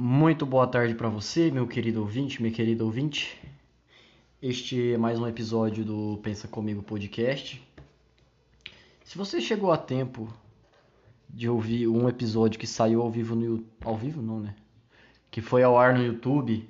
[0.00, 3.36] Muito boa tarde para você, meu querido ouvinte, minha querida ouvinte.
[4.40, 7.60] Este é mais um episódio do Pensa Comigo Podcast.
[9.02, 10.32] Se você chegou a tempo
[11.28, 14.54] de ouvir um episódio que saiu ao vivo no ao vivo não, né?
[15.32, 16.64] Que foi ao ar no YouTube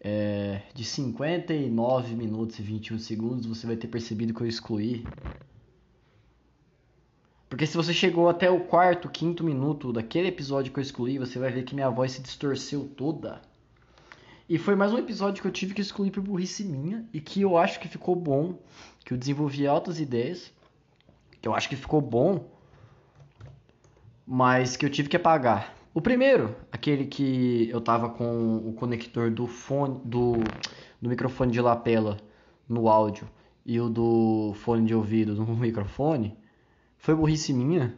[0.00, 5.04] é, de 59 minutos e 21 segundos, você vai ter percebido que eu excluí
[7.50, 11.36] porque se você chegou até o quarto, quinto minuto daquele episódio que eu excluí, você
[11.36, 13.42] vai ver que minha voz se distorceu toda.
[14.48, 17.42] E foi mais um episódio que eu tive que excluir por burrice minha e que
[17.42, 18.54] eu acho que ficou bom,
[19.04, 20.52] que eu desenvolvi altas ideias,
[21.42, 22.48] que eu acho que ficou bom,
[24.24, 25.74] mas que eu tive que apagar.
[25.92, 30.34] O primeiro, aquele que eu tava com o conector do fone do,
[31.02, 32.16] do microfone de lapela
[32.68, 33.28] no áudio
[33.66, 36.38] e o do fone de ouvido no microfone,
[37.00, 37.94] foi burrice minha.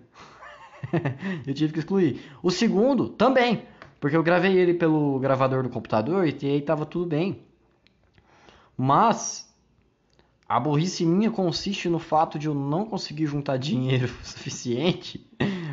[1.46, 2.22] eu tive que excluir.
[2.42, 3.64] O segundo, também.
[4.00, 7.40] Porque eu gravei ele pelo gravador do computador e aí tava tudo bem.
[8.76, 9.52] Mas
[10.48, 15.24] a burrice minha consiste no fato de eu não conseguir juntar dinheiro suficiente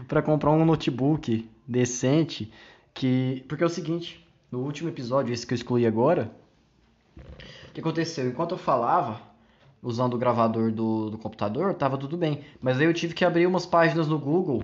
[0.07, 2.51] para comprar um notebook decente
[2.93, 6.31] que porque é o seguinte, no último episódio, esse que eu excluí agora,
[7.69, 8.27] o que aconteceu?
[8.27, 9.21] Enquanto eu falava,
[9.81, 12.43] usando o gravador do, do computador, tava tudo bem.
[12.61, 14.63] Mas aí eu tive que abrir umas páginas no Google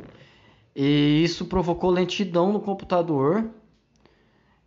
[0.76, 3.50] e isso provocou lentidão no computador.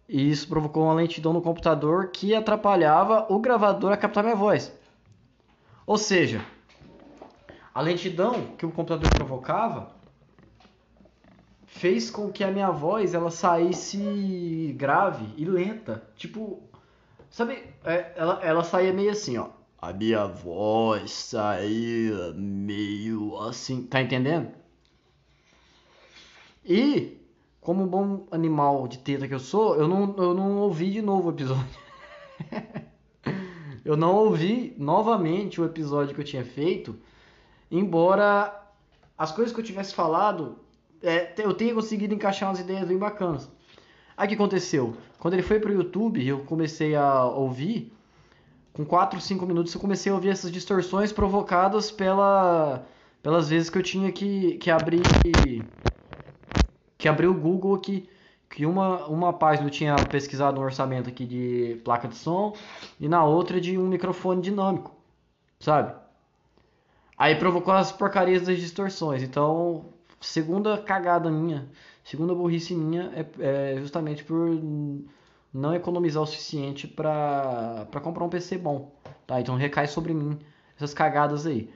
[0.09, 4.73] E isso provocou uma lentidão no computador que atrapalhava o gravador a captar minha voz.
[5.87, 6.43] Ou seja,
[7.75, 9.93] a lentidão que o computador provocava
[11.67, 16.03] fez com que a minha voz ela saísse grave e lenta.
[16.17, 16.63] Tipo,
[17.29, 24.03] sabe, é, ela, ela saía meio assim, ó a minha voz saía meio assim, tá
[24.03, 24.51] entendendo?
[26.65, 27.17] E,
[27.61, 31.29] como bom animal de teta que eu sou, eu não, eu não ouvi de novo
[31.29, 31.79] o episódio.
[33.85, 36.99] eu não ouvi novamente o episódio que eu tinha feito,
[37.71, 38.69] embora
[39.17, 40.59] as coisas que eu tivesse falado,
[41.01, 43.49] é, eu tenha conseguido encaixar umas ideias bem bacanas.
[44.17, 44.97] Aí o que aconteceu?
[45.21, 47.93] Quando ele foi pro YouTube, eu comecei a ouvir
[48.73, 52.85] com 4, 5 minutos eu comecei a ouvir essas distorções provocadas pela,
[53.23, 55.03] pelas vezes que eu tinha que, que abrir
[56.97, 58.09] que abrir o Google aqui
[58.51, 62.55] que uma, uma página eu tinha pesquisado um orçamento aqui de placa de som
[62.99, 64.95] e na outra de um microfone dinâmico,
[65.61, 65.95] sabe?
[67.17, 69.23] Aí provocou as porcarias das distorções.
[69.23, 69.87] Então,
[70.21, 71.69] segunda cagada minha,
[72.05, 74.49] segunda burrice minha é, é justamente por
[75.53, 78.93] não economizar o suficiente para comprar um PC bom,
[79.27, 79.41] tá?
[79.41, 80.39] Então recai sobre mim
[80.77, 81.71] essas cagadas aí.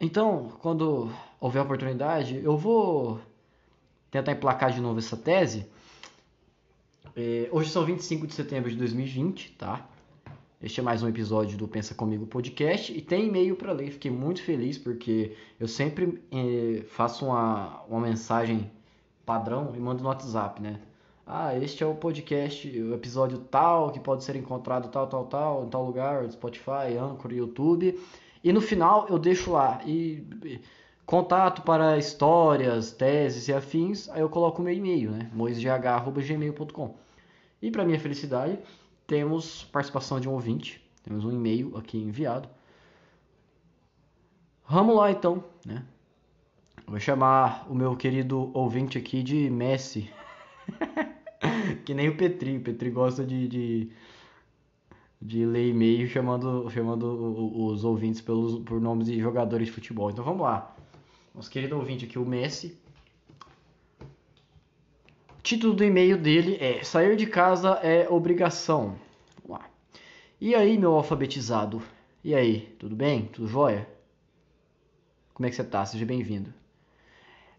[0.00, 1.10] Então, quando
[1.40, 3.18] houver oportunidade, eu vou
[4.10, 5.66] tentar emplacar de novo essa tese.
[7.14, 9.88] É, hoje são 25 de setembro de 2020, tá?
[10.62, 13.90] Este é mais um episódio do Pensa Comigo Podcast e tem e-mail para ler.
[13.92, 18.70] Fiquei muito feliz porque eu sempre é, faço uma, uma mensagem
[19.24, 20.80] padrão e mando no WhatsApp, né?
[21.26, 25.64] Ah, este é o podcast, o episódio tal, que pode ser encontrado tal, tal, tal,
[25.64, 28.00] em tal lugar, Spotify, Anchor, YouTube.
[28.44, 30.60] E no final eu deixo lá e, e
[31.04, 35.28] contato para histórias, teses e afins, aí eu coloco o meu e-mail, né?
[35.34, 36.94] moisgh.gmail.com.
[37.60, 38.56] E para minha felicidade,
[39.04, 42.48] temos participação de um ouvinte, temos um e-mail aqui enviado.
[44.68, 45.84] Vamos lá então, né?
[46.86, 50.08] Vou chamar o meu querido ouvinte aqui de Messi.
[51.84, 52.56] que nem o Petri.
[52.56, 53.90] O Petri gosta de, de,
[55.20, 57.04] de ler e-mail chamando, chamando
[57.66, 60.10] os ouvintes pelos, por nomes de jogadores de futebol.
[60.10, 60.74] Então vamos lá.
[61.34, 62.78] Nosso querido ouvinte aqui, o Messi.
[65.38, 68.96] O título do e-mail dele é Sair de casa é obrigação.
[69.42, 69.70] Vamos lá.
[70.40, 71.82] E aí, meu alfabetizado?
[72.24, 73.26] E aí, tudo bem?
[73.26, 73.88] Tudo jóia?
[75.32, 75.84] Como é que você tá?
[75.84, 76.52] Seja bem-vindo.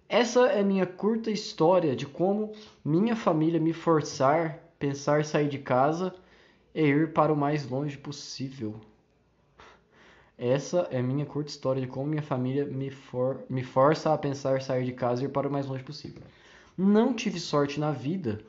[0.09, 2.53] Essa é minha curta história de como
[2.83, 6.13] minha família me forçar pensar sair de casa
[6.73, 8.79] e ir para o mais longe possível.
[10.37, 14.61] Essa é minha curta história de como minha família me, for, me força a pensar
[14.61, 16.21] sair de casa e ir para o mais longe possível.
[16.77, 18.39] Não tive sorte na vida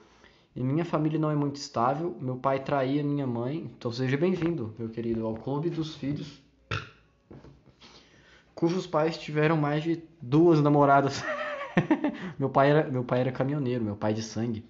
[0.54, 2.14] e minha família não é muito estável.
[2.20, 6.40] Meu pai traía minha mãe, então seja bem-vindo, meu querido, ao clube dos filhos
[8.58, 11.22] cujos pais tiveram mais de duas namoradas.
[12.38, 14.64] meu, pai era, meu pai era caminhoneiro, meu pai de sangue,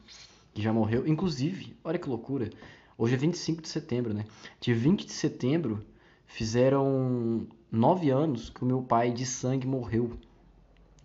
[0.55, 1.07] que já morreu.
[1.07, 2.51] Inclusive, olha que loucura.
[2.97, 4.25] Hoje é 25 de setembro, né?
[4.61, 5.85] De 20 de setembro
[6.27, 10.19] fizeram nove anos que o meu pai de sangue morreu.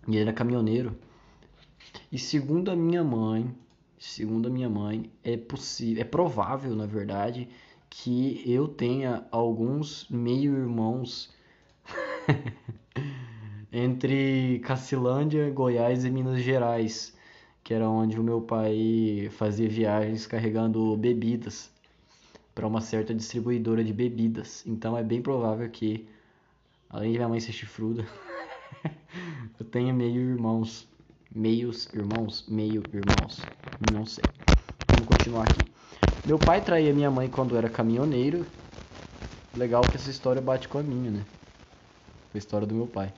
[0.06, 0.96] E ele era caminhoneiro.
[2.10, 3.54] E segundo a minha mãe,
[3.98, 7.48] segundo a minha mãe, é possível, é provável, na verdade,
[7.88, 11.32] que eu tenha alguns meio-irmãos
[13.74, 17.12] entre Cacilândia, Goiás e Minas Gerais,
[17.64, 21.70] que era onde o meu pai fazia viagens carregando bebidas
[22.54, 24.62] para uma certa distribuidora de bebidas.
[24.64, 26.06] Então é bem provável que,
[26.88, 28.06] além de minha mãe ser chifruda,
[29.58, 30.86] eu tenha meio-irmãos
[31.34, 33.40] meios irmãos, meio irmãos,
[33.92, 34.22] não sei.
[34.88, 35.68] Vamos continuar aqui.
[36.24, 38.46] Meu pai traía minha mãe quando era caminhoneiro.
[39.56, 41.24] Legal que essa história bate com a minha, né?
[42.32, 43.12] A história do meu pai.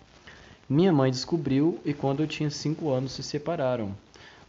[0.69, 3.97] Minha mãe descobriu e quando eu tinha 5 anos se separaram.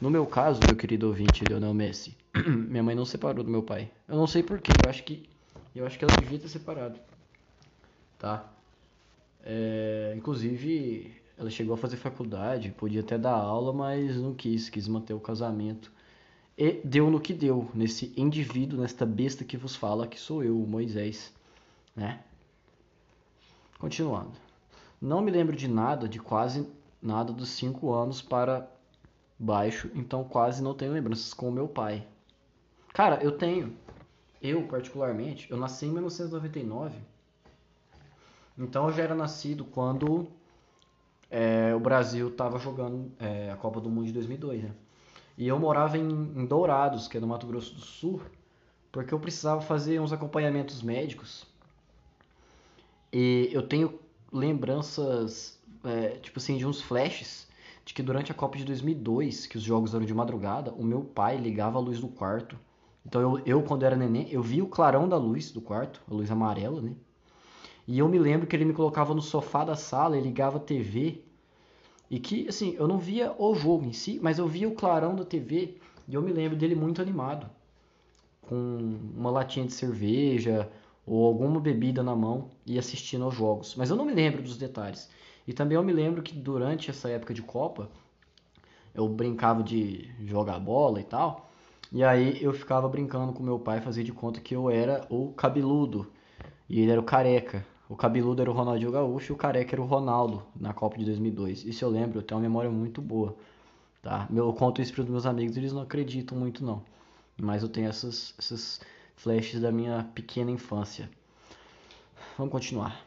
[0.01, 3.91] No meu caso, meu querido ouvinte Leonel Messi, minha mãe não separou do meu pai.
[4.07, 5.29] Eu não sei porquê, eu acho que
[5.75, 6.99] eu acho que ela devia ter separado.
[8.17, 8.51] Tá?
[9.43, 14.87] É, inclusive, ela chegou a fazer faculdade, podia até dar aula, mas não quis, quis
[14.87, 15.91] manter o casamento.
[16.57, 20.55] E deu no que deu, nesse indivíduo, nesta besta que vos fala, que sou eu,
[20.55, 21.31] Moisés,
[21.95, 22.23] né?
[23.77, 24.46] Continuando.
[24.99, 26.67] Não me lembro de nada, de quase
[27.01, 28.67] nada dos cinco anos para
[29.37, 32.07] baixo, então quase não tenho lembranças com o meu pai.
[32.93, 33.75] Cara, eu tenho.
[34.41, 36.95] Eu, particularmente, eu nasci em 1999.
[38.57, 40.27] Então eu já era nascido quando
[41.29, 44.71] é, o Brasil estava jogando é, a Copa do Mundo de 2002, né?
[45.37, 48.21] E eu morava em, em, Dourados, que é no Mato Grosso do Sul,
[48.91, 51.45] porque eu precisava fazer uns acompanhamentos médicos.
[53.13, 53.99] E eu tenho
[54.31, 57.47] lembranças, é, tipo assim, de uns flashes
[57.87, 61.01] de que durante a Copa de 2002, que os jogos eram de madrugada, o meu
[61.05, 62.59] pai ligava a luz do quarto.
[63.05, 66.13] Então eu, eu quando era neném, eu via o clarão da luz do quarto, a
[66.13, 66.93] luz amarela, né?
[67.87, 70.59] E eu me lembro que ele me colocava no sofá da sala e ligava a
[70.59, 71.21] TV.
[72.09, 75.15] E que, assim, eu não via o jogo em si, mas eu via o clarão
[75.15, 77.49] da TV e eu me lembro dele muito animado.
[78.41, 80.69] Com uma latinha de cerveja
[81.07, 83.75] ou alguma bebida na mão e assistindo aos jogos.
[83.75, 85.09] Mas eu não me lembro dos detalhes.
[85.47, 87.89] E também eu me lembro que durante essa época de Copa,
[88.93, 91.49] eu brincava de jogar bola e tal.
[91.93, 95.31] E aí eu ficava brincando com meu pai, fazia de conta que eu era o
[95.31, 96.11] cabeludo
[96.69, 97.65] e ele era o careca.
[97.87, 101.05] O cabeludo era o Ronaldinho Gaúcho e o careca era o Ronaldo na Copa de
[101.05, 101.63] 2002.
[101.63, 103.37] Isso eu lembro, eu tenho uma memória muito boa.
[104.01, 104.27] Tá?
[104.35, 106.83] Eu conto isso para os meus amigos, eles não acreditam muito não.
[107.41, 108.81] Mas eu tenho essas, essas
[109.17, 111.09] flashes da minha pequena infância.
[112.37, 113.05] Vamos continuar.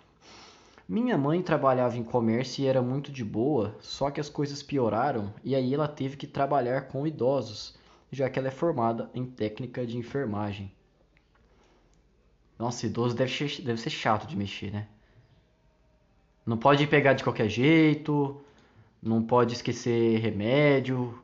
[0.86, 5.32] Minha mãe trabalhava em comércio e era muito de boa, só que as coisas pioraram
[5.44, 7.78] e aí ela teve que trabalhar com idosos,
[8.10, 10.72] já que ela é formada em técnica de enfermagem.
[12.58, 14.88] Nossa, idoso deve ser, deve ser chato de mexer, né?
[16.44, 18.42] Não pode pegar de qualquer jeito,
[19.00, 21.22] não pode esquecer remédio,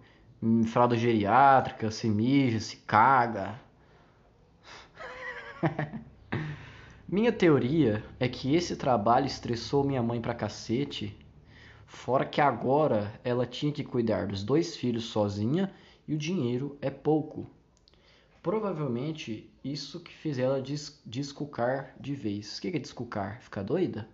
[0.68, 3.65] fralda geriátrica, se mija, se caga.
[7.08, 11.16] minha teoria é que esse trabalho estressou minha mãe pra cacete,
[11.86, 15.72] fora que agora ela tinha que cuidar dos dois filhos sozinha
[16.06, 17.46] e o dinheiro é pouco.
[18.42, 22.58] Provavelmente isso que fez ela des de vez.
[22.58, 23.40] O que é descucar?
[23.40, 24.08] Ficar doida?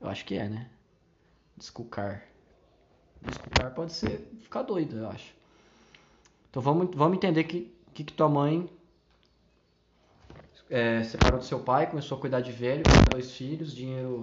[0.00, 0.70] Eu acho que é, né?
[1.56, 2.24] Descucar.
[3.20, 5.34] Descucar pode ser ficar doida, eu acho.
[6.48, 8.70] Então vamos, vamos entender que, que, que tua mãe
[10.70, 14.22] é, separou do seu pai, começou a cuidar de velho, com dois filhos, dinheiro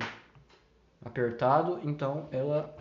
[1.04, 2.74] apertado, então ela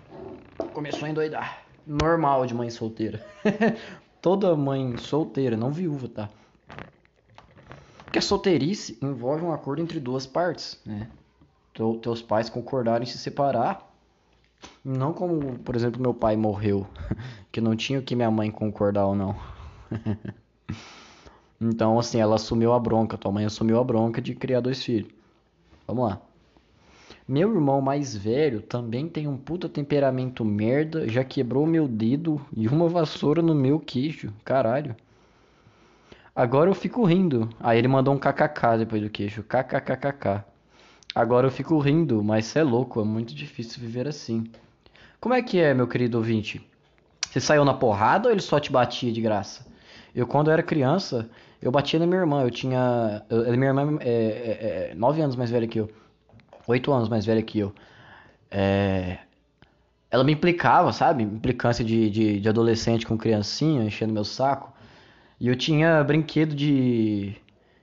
[0.72, 1.62] começou a endoidar.
[1.84, 3.24] Normal de mãe solteira.
[4.22, 6.30] toda mãe solteira, não viúva, tá?
[8.04, 11.08] Porque a solteirice envolve um acordo entre duas partes, né?
[11.74, 13.92] Teu, teus pais concordarem em se separar.
[14.84, 16.86] Não como, por exemplo, meu pai morreu,
[17.52, 19.36] que não tinha o que minha mãe concordar ou não.
[21.60, 25.10] então, assim, ela assumiu a bronca, tua mãe assumiu a bronca de criar dois filhos.
[25.86, 26.20] Vamos lá.
[27.26, 32.68] Meu irmão mais velho também tem um puta temperamento merda, já quebrou meu dedo e
[32.68, 34.32] uma vassoura no meu queixo.
[34.44, 34.94] Caralho.
[36.34, 37.48] Agora eu fico rindo.
[37.58, 39.42] Aí ele mandou um kkk depois do queixo.
[39.42, 40.44] Kkkkk.
[41.14, 44.44] Agora eu fico rindo, mas cê é louco, é muito difícil viver assim.
[45.18, 46.64] Como é que é, meu querido ouvinte?
[47.22, 49.66] Você saiu na porrada ou ele só te batia de graça?
[50.14, 51.28] Eu, quando era criança,
[51.60, 52.42] eu batia na minha irmã.
[52.42, 53.24] Eu tinha.
[53.28, 55.90] Eu, minha irmã é, é, é, nove anos mais velha que eu
[56.66, 57.72] oito anos mais velha que eu.
[58.50, 59.18] É...
[60.10, 61.22] Ela me implicava, sabe?
[61.22, 64.72] Implicância de, de, de adolescente com criancinha, enchendo meu saco.
[65.38, 67.36] E eu tinha brinquedo de,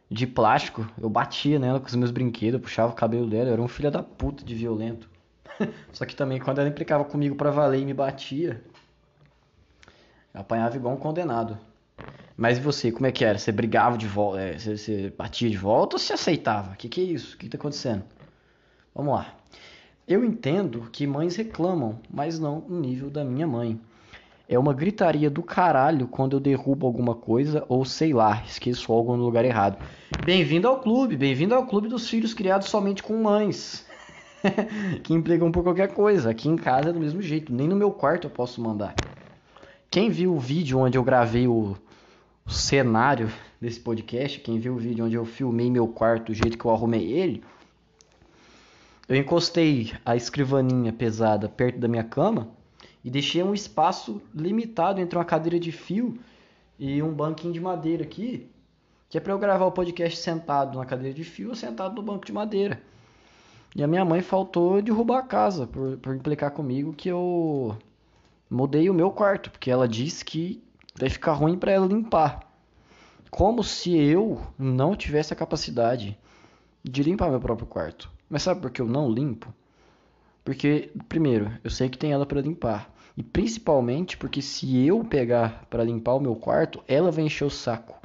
[0.10, 0.88] de plástico.
[1.00, 3.50] Eu batia nela com os meus brinquedos, puxava o cabelo dela.
[3.50, 5.10] Eu era um filho da puta de violento.
[5.92, 8.64] Só que também quando ela implicava comigo pra valer e me batia,
[10.34, 11.58] eu apanhava igual um condenado.
[12.36, 13.38] Mas você, como é que era?
[13.38, 14.40] Você brigava de volta?
[14.40, 16.74] É, você, você, batia de volta ou você aceitava?
[16.74, 17.36] O que, que é isso?
[17.36, 18.04] O que, que tá acontecendo?
[18.94, 19.36] Vamos lá.
[20.08, 23.80] Eu entendo que mães reclamam, mas não o nível da minha mãe.
[24.50, 29.16] É uma gritaria do caralho quando eu derrubo alguma coisa ou sei lá, esqueço algo
[29.16, 29.78] no lugar errado.
[30.26, 33.86] Bem-vindo ao clube, bem-vindo ao clube dos filhos criados somente com mães.
[35.04, 36.30] que implicam por qualquer coisa.
[36.30, 38.94] Aqui em casa é do mesmo jeito, nem no meu quarto eu posso mandar.
[39.90, 41.78] Quem viu o vídeo onde eu gravei o,
[42.46, 46.58] o cenário desse podcast, quem viu o vídeo onde eu filmei meu quarto, o jeito
[46.58, 47.44] que eu arrumei ele,
[49.08, 52.50] eu encostei a escrivaninha pesada perto da minha cama
[53.04, 56.18] e deixei um espaço limitado entre uma cadeira de fio
[56.80, 58.50] e um banquinho de madeira aqui,
[59.10, 62.02] que é para eu gravar o podcast sentado na cadeira de fio ou sentado no
[62.02, 62.82] banco de madeira.
[63.76, 67.78] E a minha mãe faltou derrubar a casa por, por implicar comigo que eu
[68.50, 70.64] mudei o meu quarto, porque ela disse que
[70.96, 72.52] vai ficar ruim para ela limpar.
[73.30, 76.18] Como se eu não tivesse a capacidade
[76.84, 78.12] de limpar meu próprio quarto.
[78.30, 79.54] Mas sabe por que eu não limpo?
[80.44, 82.92] Porque, primeiro, eu sei que tem ela para limpar.
[83.16, 87.50] E principalmente porque se eu pegar para limpar o meu quarto, ela vai encher o
[87.50, 87.96] saco.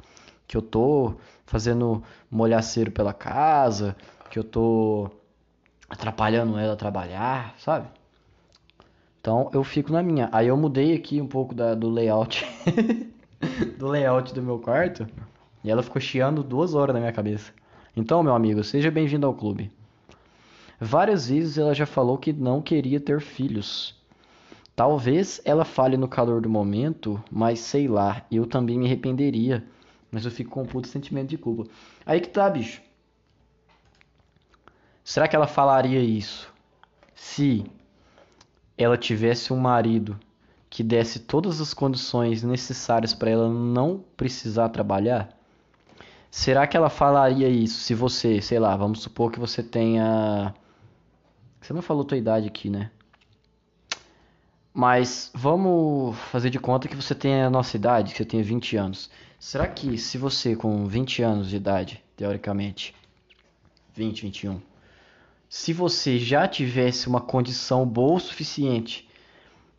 [0.47, 1.15] Que eu tô
[1.45, 3.95] fazendo molhaceiro pela casa,
[4.29, 5.09] que eu tô
[5.89, 7.87] atrapalhando ela a trabalhar, sabe?
[9.21, 10.29] Então eu fico na minha.
[10.31, 12.45] Aí eu mudei aqui um pouco da, do layout
[13.77, 15.07] do layout do meu quarto
[15.63, 17.51] e ela ficou chiando duas horas na minha cabeça.
[17.95, 19.71] Então, meu amigo, seja bem-vindo ao clube.
[20.79, 23.95] Várias vezes ela já falou que não queria ter filhos.
[24.75, 29.65] Talvez ela fale no calor do momento, mas sei lá, eu também me arrependeria.
[30.09, 31.69] Mas eu fico com um puto sentimento de culpa.
[32.05, 32.81] Aí que tá, bicho.
[35.03, 36.53] Será que ela falaria isso
[37.13, 37.65] se
[38.79, 40.17] ela tivesse um marido
[40.69, 45.37] que desse todas as condições necessárias para ela não precisar trabalhar?
[46.31, 50.53] Será que ela falaria isso se você, sei lá, vamos supor que você tenha.
[51.59, 52.89] Você não falou tua idade aqui, né?
[54.73, 58.77] Mas vamos fazer de conta que você tenha a nossa idade, que você tenha 20
[58.77, 59.09] anos.
[59.37, 62.95] Será que se você com 20 anos de idade, teoricamente,
[63.93, 64.61] 20, 21,
[65.49, 69.09] se você já tivesse uma condição boa o suficiente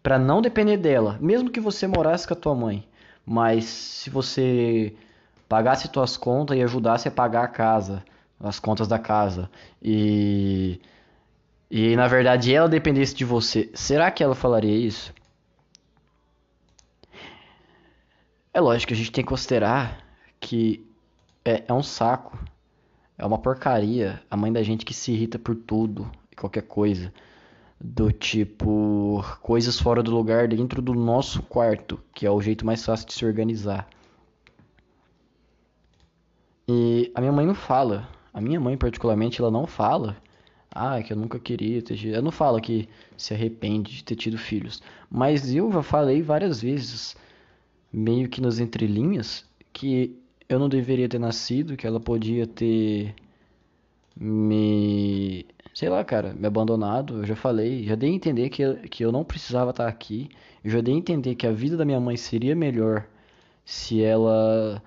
[0.03, 2.87] para não depender dela, mesmo que você morasse com a tua mãe,
[3.25, 4.95] mas se você
[5.49, 8.05] pagasse tuas contas e ajudasse a pagar a casa,
[8.41, 9.49] as contas da casa,
[9.81, 10.81] e
[11.71, 15.15] e na verdade ela dependesse de você, será que ela falaria isso?
[18.53, 20.05] É lógico a gente tem que considerar
[20.41, 20.85] que
[21.45, 22.37] é, é um saco
[23.21, 24.21] é uma porcaria.
[24.31, 27.13] A mãe da gente que se irrita por tudo e qualquer coisa.
[27.79, 32.85] Do tipo, coisas fora do lugar dentro do nosso quarto, que é o jeito mais
[32.85, 33.89] fácil de se organizar.
[36.67, 38.09] E a minha mãe não fala.
[38.33, 40.17] A minha mãe, particularmente, ela não fala.
[40.71, 42.03] Ah, que eu nunca queria ter.
[42.07, 44.83] Eu não falo que se arrepende de ter tido filhos.
[45.11, 47.17] Mas eu já falei várias vezes,
[47.93, 50.20] meio que nas entrelinhas, que
[50.51, 53.15] eu não deveria ter nascido, que ela podia ter
[54.17, 57.19] me, sei lá, cara, me abandonado.
[57.19, 60.29] Eu já falei, já dei a entender que, que eu não precisava estar aqui.
[60.65, 63.07] Eu já dei a entender que a vida da minha mãe seria melhor
[63.65, 64.83] se ela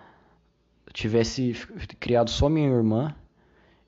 [0.92, 1.54] tivesse
[1.98, 3.16] criado só minha irmã.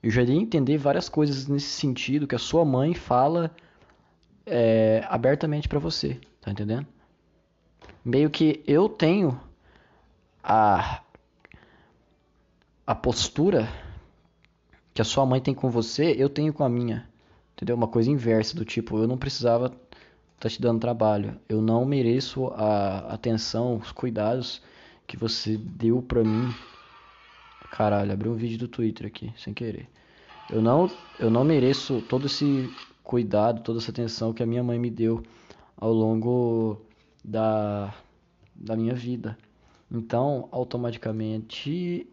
[0.02, 3.54] Eu já dei a entender várias coisas nesse sentido que a sua mãe fala
[4.46, 6.86] é, abertamente para você, tá entendendo?
[8.02, 9.38] Meio que eu tenho
[10.42, 11.02] a
[12.86, 13.68] a postura
[14.94, 17.08] que a sua mãe tem com você, eu tenho com a minha.
[17.54, 17.74] Entendeu?
[17.74, 19.78] Uma coisa inversa, do tipo, eu não precisava estar
[20.38, 21.38] tá te dando trabalho.
[21.48, 24.62] Eu não mereço a atenção, os cuidados
[25.06, 26.54] que você deu pra mim.
[27.70, 29.88] Caralho, abri um vídeo do Twitter aqui, sem querer.
[30.48, 34.78] Eu não, eu não mereço todo esse cuidado, toda essa atenção que a minha mãe
[34.78, 35.22] me deu
[35.76, 36.80] ao longo
[37.24, 37.92] da,
[38.54, 39.36] da minha vida.
[39.90, 42.06] Então, automaticamente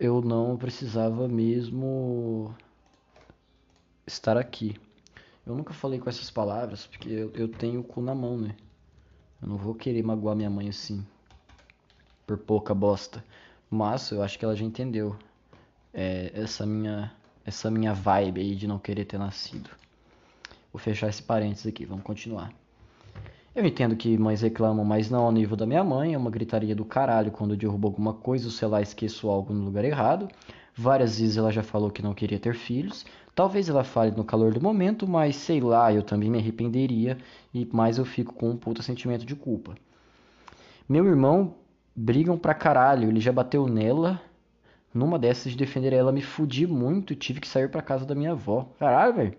[0.00, 2.54] eu não precisava mesmo
[4.06, 4.74] estar aqui.
[5.46, 8.56] Eu nunca falei com essas palavras porque eu, eu tenho o cu na mão, né?
[9.42, 11.06] Eu não vou querer magoar minha mãe assim.
[12.26, 13.22] Por pouca bosta.
[13.68, 15.14] Mas eu acho que ela já entendeu
[15.92, 17.14] é, essa minha
[17.44, 19.70] essa minha vibe aí de não querer ter nascido.
[20.72, 22.52] Vou fechar esse parênteses aqui, vamos continuar.
[23.54, 26.14] Eu entendo que mães reclamam, mas não ao nível da minha mãe.
[26.14, 29.52] É uma gritaria do caralho quando eu derrubo alguma coisa ou sei lá, esqueço algo
[29.52, 30.28] no lugar errado.
[30.74, 33.04] Várias vezes ela já falou que não queria ter filhos.
[33.34, 37.18] Talvez ela fale no calor do momento, mas sei lá, eu também me arrependeria
[37.52, 39.74] e mais eu fico com um puta sentimento de culpa.
[40.88, 41.54] Meu irmão
[41.94, 43.08] brigam pra caralho.
[43.08, 44.20] Ele já bateu nela.
[44.94, 47.16] Numa dessas de defender ela, me fudi muito.
[47.16, 48.68] Tive que sair pra casa da minha avó.
[48.78, 49.34] Caralho, velho.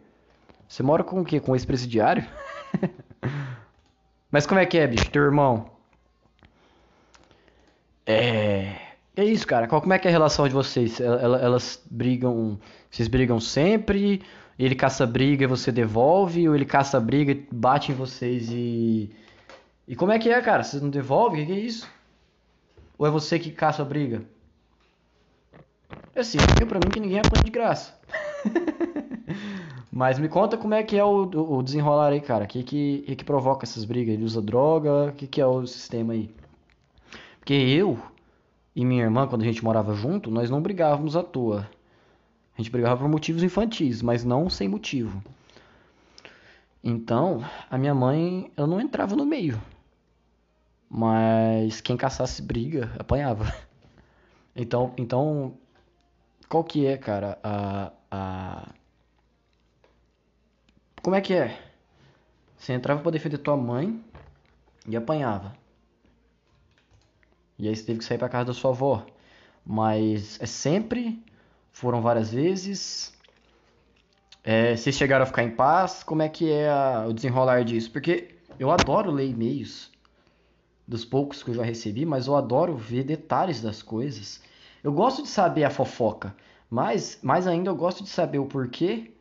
[0.67, 1.39] Você mora com o quê?
[1.39, 2.25] Com o ex-presidiário?
[4.31, 5.09] Mas como é que é, bicho?
[5.11, 5.69] Teu irmão?
[8.05, 8.75] É.
[9.15, 9.67] É isso, cara.
[9.67, 10.99] Qual, como é que é a relação de vocês?
[11.01, 12.57] Elas, elas brigam.
[12.89, 14.21] Vocês brigam sempre?
[14.57, 16.47] Ele caça briga e você devolve?
[16.47, 19.11] Ou ele caça briga e bate em vocês e.
[19.87, 20.63] E como é que é, cara?
[20.63, 21.35] Você não devolve?
[21.35, 21.89] O que, que é isso?
[22.97, 24.23] Ou é você que caça briga?
[26.15, 27.99] É assim, pra mim que ninguém aprende de graça.
[29.91, 32.45] Mas me conta como é que é o, o desenrolar aí, cara.
[32.45, 34.13] O que, que, que provoca essas brigas?
[34.13, 35.09] Ele usa droga?
[35.09, 36.33] O que, que é o sistema aí?
[37.39, 37.99] Porque eu
[38.73, 41.69] e minha irmã, quando a gente morava junto, nós não brigávamos à toa.
[42.57, 45.21] A gente brigava por motivos infantis, mas não sem motivo.
[46.81, 49.61] Então, a minha mãe, ela não entrava no meio.
[50.89, 53.53] Mas quem caçasse briga, apanhava.
[54.53, 55.53] Então, então
[56.49, 58.67] qual que é, cara, a, a
[61.01, 61.59] como é que é?
[62.57, 64.03] Você entrava para defender tua mãe
[64.87, 65.53] e apanhava.
[67.57, 69.05] E aí você teve que sair para casa da sua avó.
[69.65, 71.23] Mas é sempre,
[71.71, 73.13] foram várias vezes.
[74.43, 76.03] É, vocês chegaram a ficar em paz?
[76.03, 77.91] Como é que é a, o desenrolar disso?
[77.91, 79.91] Porque eu adoro ler e-mails
[80.87, 84.41] dos poucos que eu já recebi, mas eu adoro ver detalhes das coisas.
[84.83, 86.35] Eu gosto de saber a fofoca,
[86.69, 89.11] mas mais ainda eu gosto de saber o porquê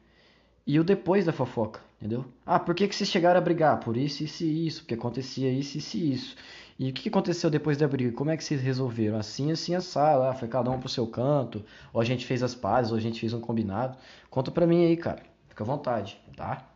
[0.67, 2.25] e o depois da fofoca, entendeu?
[2.45, 3.81] Ah, por que, que vocês chegaram a brigar?
[3.81, 6.37] Por isso, isso e isso, porque acontecia isso, isso e isso.
[6.79, 8.13] E o que aconteceu depois da briga?
[8.13, 9.19] Como é que vocês resolveram?
[9.19, 12.55] Assim, assim, assado, ah, foi cada um pro seu canto, ou a gente fez as
[12.55, 13.99] pazes, ou a gente fez um combinado.
[14.31, 15.23] Conta pra mim aí, cara.
[15.49, 16.67] Fica à vontade, tá?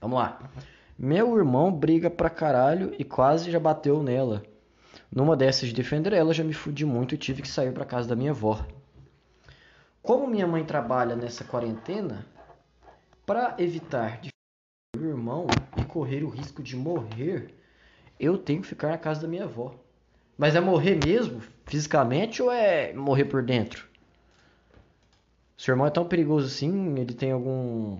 [0.00, 0.38] Vamos lá.
[0.98, 4.42] Meu irmão briga pra caralho e quase já bateu nela.
[5.12, 8.08] Numa dessas de defender ela, já me fudi muito e tive que sair pra casa
[8.08, 8.64] da minha avó.
[10.02, 12.24] Como minha mãe trabalha nessa quarentena,
[13.26, 14.30] para evitar de
[14.96, 17.52] meu irmão e correr o risco de morrer,
[18.18, 19.74] eu tenho que ficar na casa da minha avó.
[20.38, 23.88] Mas é morrer mesmo, fisicamente, ou é morrer por dentro?
[25.56, 26.98] Seu irmão é tão perigoso assim?
[26.98, 27.98] Ele tem algum.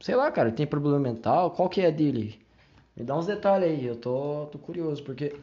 [0.00, 1.52] Sei lá, cara, ele tem problema mental?
[1.52, 2.38] Qual que é dele?
[2.96, 5.34] Me dá uns detalhes aí, eu tô, tô curioso, porque.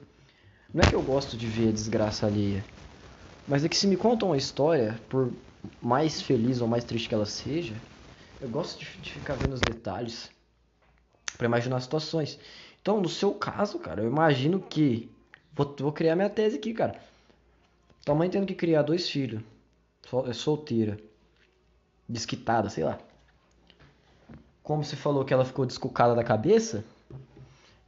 [0.73, 2.63] Não é que eu gosto de ver a desgraça alheia.
[3.47, 5.31] Mas é que se me contam uma história, por
[5.81, 7.73] mais feliz ou mais triste que ela seja,
[8.41, 10.29] eu gosto de, de ficar vendo os detalhes
[11.37, 12.39] para imaginar situações.
[12.81, 15.11] Então, no seu caso, cara, eu imagino que.
[15.53, 16.99] Vou, vou criar minha tese aqui, cara.
[18.03, 19.41] Tua mãe tendo que criar dois filhos.
[20.27, 20.97] É solteira.
[22.07, 22.99] Desquitada, sei lá.
[24.61, 26.83] Como você falou que ela ficou descucada da cabeça,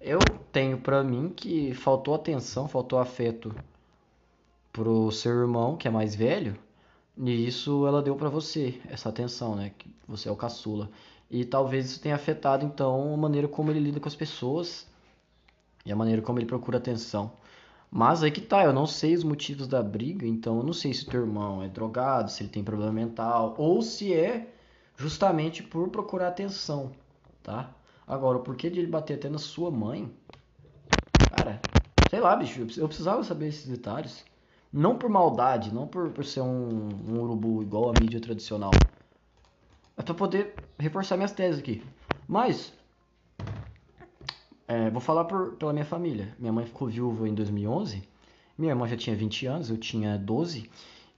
[0.01, 0.19] eu
[0.51, 3.53] tenho pra mim que faltou atenção, faltou afeto
[4.71, 6.57] pro seu irmão, que é mais velho,
[7.17, 9.71] e isso ela deu para você, essa atenção, né?
[9.77, 10.89] Que você é o caçula.
[11.29, 14.87] E talvez isso tenha afetado então a maneira como ele lida com as pessoas
[15.85, 17.33] e a maneira como ele procura atenção.
[17.89, 20.93] Mas aí que tá, eu não sei os motivos da briga, então eu não sei
[20.93, 24.53] se teu irmão é drogado, se ele tem problema mental, ou se é
[24.97, 26.91] justamente por procurar atenção,
[27.41, 27.73] tá?
[28.05, 30.11] Agora, o porquê de ele bater até na sua mãe?
[31.35, 31.61] Cara,
[32.09, 34.25] sei lá, bicho, eu precisava saber esses detalhes.
[34.71, 38.71] Não por maldade, não por, por ser um, um urubu igual a mídia tradicional.
[39.95, 41.83] É pra poder reforçar minhas teses aqui.
[42.27, 42.73] Mas,
[44.67, 46.35] é, vou falar por, pela minha família.
[46.37, 48.03] Minha mãe ficou viúva em 2011.
[48.57, 50.69] Minha irmã já tinha 20 anos, eu tinha 12.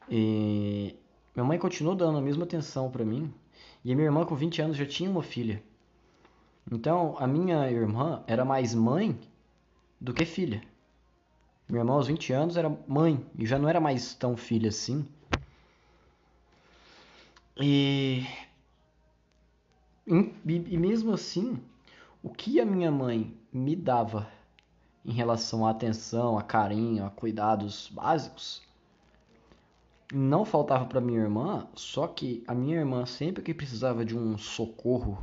[0.10, 0.96] E
[1.36, 3.34] minha mãe continuou dando a mesma atenção para mim.
[3.84, 5.62] E a minha irmã com 20 anos já tinha uma filha.
[6.72, 9.18] Então, a minha irmã era mais mãe
[10.00, 10.62] do que filha.
[11.70, 15.08] Minha irmã aos 20 anos era mãe e já não era mais tão filha assim.
[17.56, 18.26] E,
[20.08, 21.62] e, e mesmo assim,
[22.24, 24.28] o que a minha mãe me dava
[25.06, 28.64] em relação à atenção, a carinho, a cuidados básicos,
[30.12, 34.40] não faltava para minha irmã, só que a minha irmã sempre que precisava de um
[34.40, 35.20] socorro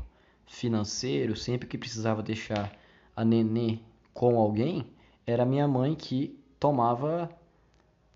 [0.47, 2.73] financeiro, sempre que precisava deixar
[3.17, 3.81] a nenê
[4.15, 4.87] com alguém,
[5.27, 7.31] era minha mãe que tomava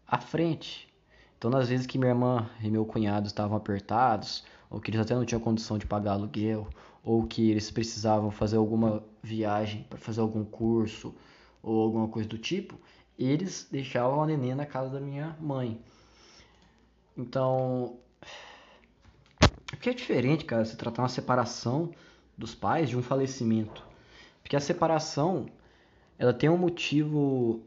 [0.06, 0.88] a frente.
[1.36, 5.14] Então, nas vezes que minha irmã e meu cunhado estavam apertados, ou que eles até
[5.14, 6.68] não tinham condição de pagar aluguel,
[7.02, 11.14] ou que eles precisavam fazer alguma viagem para fazer algum curso
[11.62, 12.78] ou alguma coisa do tipo,
[13.18, 15.80] eles deixavam a neném na casa da minha mãe.
[17.16, 17.98] Então,
[19.72, 21.90] o que é diferente, cara, se tratar uma separação
[22.36, 23.84] dos pais de um falecimento.
[24.42, 25.46] Porque a separação,
[26.20, 27.62] ela tem um motivo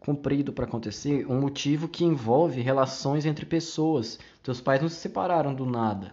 [0.00, 4.18] cumprido para acontecer, um motivo que envolve relações entre pessoas.
[4.42, 6.12] Teus pais não se separaram do nada.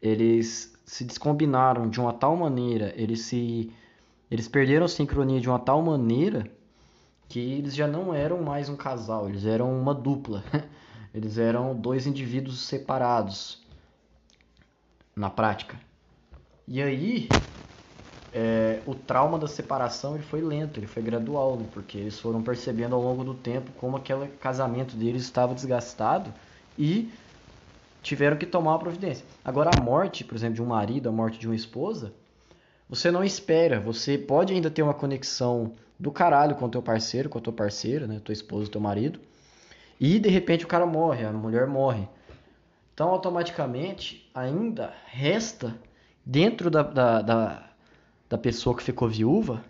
[0.00, 3.72] Eles se descombinaram de uma tal maneira, eles se
[4.30, 6.48] eles perderam a sincronia de uma tal maneira
[7.28, 10.44] que eles já não eram mais um casal, eles eram uma dupla.
[11.14, 13.64] Eles eram dois indivíduos separados
[15.16, 15.80] na prática.
[16.68, 17.30] E aí,
[18.32, 21.66] é, o trauma da separação ele foi lento, ele foi gradual, né?
[21.72, 26.32] porque eles foram percebendo ao longo do tempo como aquele casamento deles estava desgastado
[26.78, 27.10] e
[28.02, 29.24] tiveram que tomar uma providência.
[29.44, 32.12] Agora, a morte, por exemplo, de um marido, a morte de uma esposa,
[32.88, 37.28] você não espera, você pode ainda ter uma conexão do caralho com o teu parceiro,
[37.28, 39.18] com a tua parceira, né, tua esposa, teu marido,
[39.98, 42.06] e de repente o cara morre, a mulher morre.
[42.94, 45.74] Então, automaticamente, ainda resta
[46.24, 47.70] dentro da, da, da
[48.28, 49.64] da pessoa que ficou viúva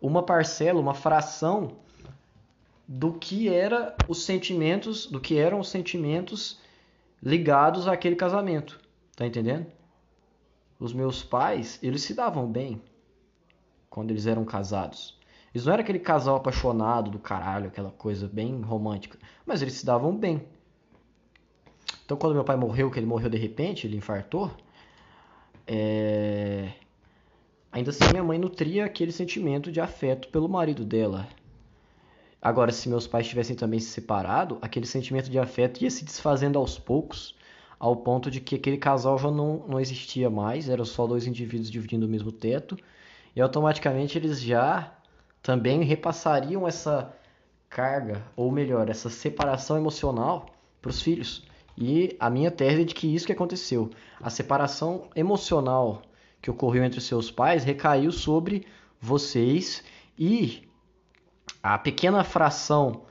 [0.00, 1.76] uma parcela, uma fração
[2.86, 6.60] do que era os sentimentos, do que eram os sentimentos
[7.22, 8.80] ligados àquele casamento.
[9.16, 9.66] Tá entendendo?
[10.78, 12.80] Os meus pais, eles se davam bem
[13.88, 15.18] quando eles eram casados.
[15.54, 19.86] Eles não eram aquele casal apaixonado do caralho, aquela coisa bem romântica, mas eles se
[19.86, 20.46] davam bem.
[22.04, 24.50] Então, quando meu pai morreu, que ele morreu de repente, ele infartou,
[25.66, 26.72] é...
[27.76, 31.28] Ainda assim, minha mãe nutria aquele sentimento de afeto pelo marido dela.
[32.40, 36.58] Agora, se meus pais tivessem também se separado, aquele sentimento de afeto ia se desfazendo
[36.58, 37.36] aos poucos,
[37.78, 41.70] ao ponto de que aquele casal já não, não existia mais, eram só dois indivíduos
[41.70, 42.78] dividindo o mesmo teto,
[43.36, 44.90] e automaticamente eles já
[45.42, 47.14] também repassariam essa
[47.68, 50.46] carga, ou melhor, essa separação emocional
[50.80, 51.46] para os filhos.
[51.76, 53.90] E a minha tese é de que isso que aconteceu.
[54.18, 56.00] A separação emocional
[56.46, 58.64] que ocorreu entre seus pais recaiu sobre
[59.00, 59.82] vocês
[60.16, 60.62] e
[61.60, 63.02] a pequena fração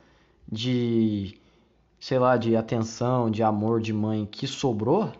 [0.49, 1.37] de,
[1.99, 5.11] sei lá, de atenção, de amor de mãe que sobrou,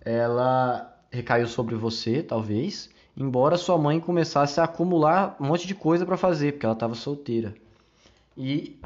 [0.00, 6.06] ela recaiu sobre você, talvez, embora sua mãe começasse a acumular um monte de coisa
[6.06, 7.54] para fazer, porque ela estava solteira.
[8.34, 8.80] E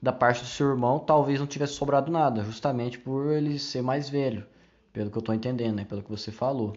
[0.00, 4.08] da parte do seu irmão, talvez não tivesse sobrado nada, justamente por ele ser mais
[4.08, 4.46] velho,
[4.92, 5.84] pelo que eu estou entendendo, né?
[5.84, 6.76] pelo que você falou.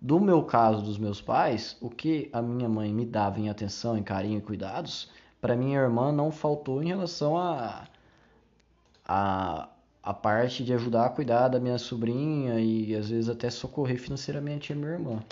[0.00, 3.96] Do meu caso, dos meus pais, o que a minha mãe me dava em atenção,
[3.96, 7.84] em carinho e cuidados, para minha irmã não faltou em relação a,
[9.06, 9.68] a
[10.04, 14.70] a parte de ajudar a cuidar da minha sobrinha e às vezes até socorrer financeiramente
[14.70, 15.24] a minha irmã.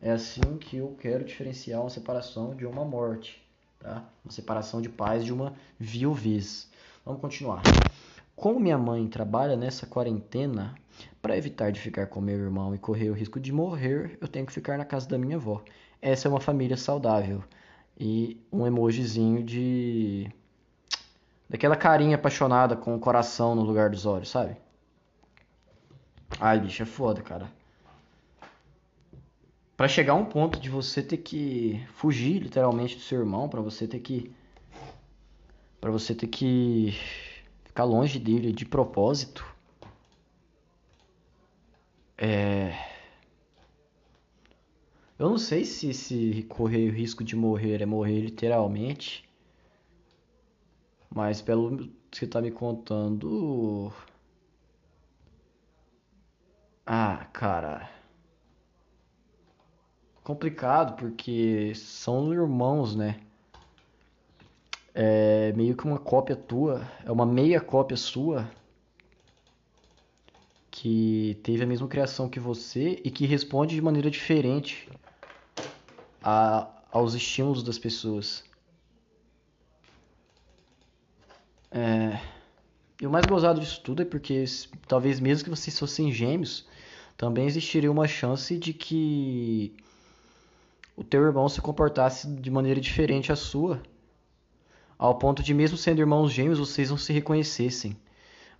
[0.00, 3.42] É assim que eu quero diferenciar uma separação de uma morte,
[3.80, 4.04] tá?
[4.24, 6.70] Uma separação de pais de uma viuvez.
[7.04, 7.62] Vamos continuar.
[8.36, 10.72] Como minha mãe trabalha nessa quarentena,
[11.20, 14.46] para evitar de ficar com meu irmão e correr o risco de morrer, eu tenho
[14.46, 15.62] que ficar na casa da minha avó.
[16.00, 17.42] Essa é uma família saudável.
[17.98, 20.30] E um emojizinho de.
[21.48, 24.56] Daquela carinha apaixonada com o coração no lugar dos olhos, sabe?
[26.40, 27.46] Ai, bicho, é foda, cara.
[29.76, 33.60] Pra chegar a um ponto de você ter que fugir literalmente do seu irmão, para
[33.60, 34.32] você ter que.
[35.80, 36.96] para você ter que
[37.64, 39.51] ficar longe dele de propósito.
[42.24, 42.72] É...
[45.18, 49.28] Eu não sei se, se correr o risco de morrer é morrer literalmente.
[51.10, 53.92] Mas pelo que você tá me contando.
[56.86, 57.90] Ah, cara.
[60.22, 63.20] Complicado porque são irmãos, né?
[64.94, 66.88] É meio que uma cópia tua.
[67.04, 68.48] É uma meia cópia sua
[70.82, 74.88] que teve a mesma criação que você e que responde de maneira diferente
[76.20, 78.42] a, aos estímulos das pessoas.
[81.70, 82.18] É,
[83.00, 84.44] e o mais gozado disso tudo é porque
[84.88, 86.66] talvez mesmo que vocês fossem gêmeos,
[87.16, 89.72] também existiria uma chance de que
[90.96, 93.80] o teu irmão se comportasse de maneira diferente à sua,
[94.98, 97.96] ao ponto de mesmo sendo irmãos gêmeos vocês não se reconhecessem.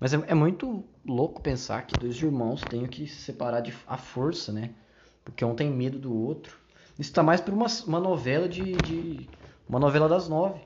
[0.03, 3.97] Mas é, é, muito louco pensar que dois irmãos tenham que se separar de à
[3.97, 4.71] força, né?
[5.25, 6.59] Porque um tem medo do outro.
[6.99, 9.29] Isso tá mais pra uma, uma novela de, de,
[9.69, 10.61] Uma novela das nove.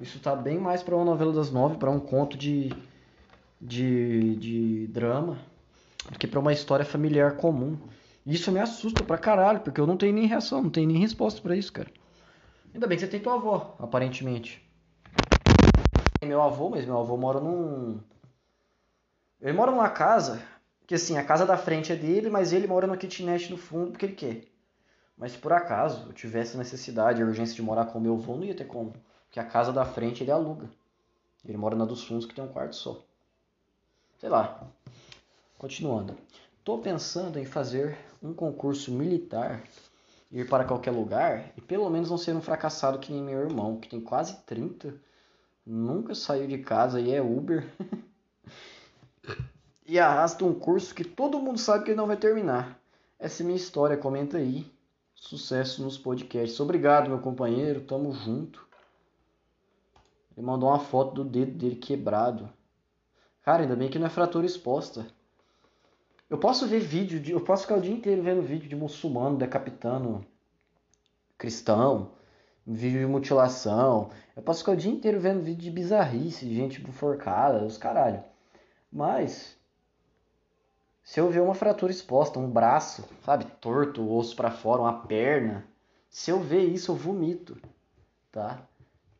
[0.00, 2.74] Isso tá bem mais pra uma novela das nove, para um conto de,
[3.60, 5.36] de, de drama,
[6.10, 7.76] do que pra uma história familiar comum.
[8.24, 11.42] Isso me assusta pra caralho, porque eu não tenho nem reação, não tenho nem resposta
[11.42, 11.90] para isso, cara.
[12.72, 14.64] Ainda bem que você tem tua avó, aparentemente.
[16.24, 18.00] Meu avô, mas meu avô mora num,
[19.40, 20.42] ele mora numa casa
[20.86, 23.92] que assim, a casa da frente é dele, mas ele mora no kitnet no fundo
[23.92, 24.44] porque ele quer.
[25.16, 28.44] Mas se por acaso eu tivesse necessidade, a urgência de morar com meu avô, não
[28.44, 28.92] ia ter como.
[29.30, 30.68] que a casa da frente ele aluga.
[31.44, 33.02] Ele mora na dos fundos que tem um quarto só.
[34.18, 34.66] Sei lá.
[35.58, 36.16] Continuando.
[36.62, 39.62] Tô pensando em fazer um concurso militar,
[40.32, 43.78] ir para qualquer lugar e pelo menos não ser um fracassado que nem meu irmão,
[43.78, 44.94] que tem quase 30,
[45.64, 47.70] nunca saiu de casa e é Uber.
[49.86, 52.78] e arrasta um curso que todo mundo sabe que não vai terminar.
[53.18, 54.70] Essa é minha história, comenta aí.
[55.14, 56.58] Sucesso nos podcasts.
[56.60, 58.66] Obrigado, meu companheiro, tamo junto.
[60.36, 62.50] Ele mandou uma foto do dedo dele quebrado.
[63.42, 65.06] Cara, ainda bem que não é fratura exposta.
[66.28, 69.36] Eu posso ver vídeo, de, eu posso ficar o dia inteiro vendo vídeo de muçulmano
[69.36, 70.24] decapitando
[71.38, 72.12] cristão,
[72.66, 74.10] vídeo de mutilação.
[74.34, 78.24] Eu posso ficar o dia inteiro vendo vídeo de bizarrice, de gente enforcada, os caralho.
[78.90, 79.56] Mas
[81.04, 85.06] se eu ver uma fratura exposta, um braço, sabe, torto, o osso para fora, uma
[85.06, 85.64] perna,
[86.10, 87.56] se eu ver isso eu vomito,
[88.32, 88.66] tá?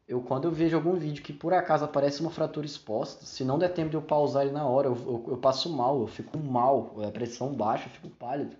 [0.07, 3.59] eu quando eu vejo algum vídeo que por acaso aparece uma fratura exposta, se não
[3.59, 6.39] der tempo de eu pausar ele na hora, eu, eu, eu passo mal, eu fico
[6.39, 8.57] mal, a pressão baixa, eu fico pálido.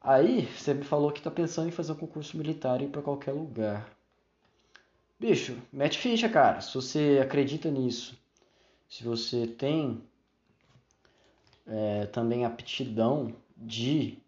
[0.00, 3.02] Aí, você me falou que tá pensando em fazer um concurso militar e ir pra
[3.02, 3.90] qualquer lugar.
[5.18, 6.60] Bicho, mete ficha, cara.
[6.60, 8.16] Se você acredita nisso,
[8.88, 10.00] se você tem
[11.66, 14.18] é, também aptidão de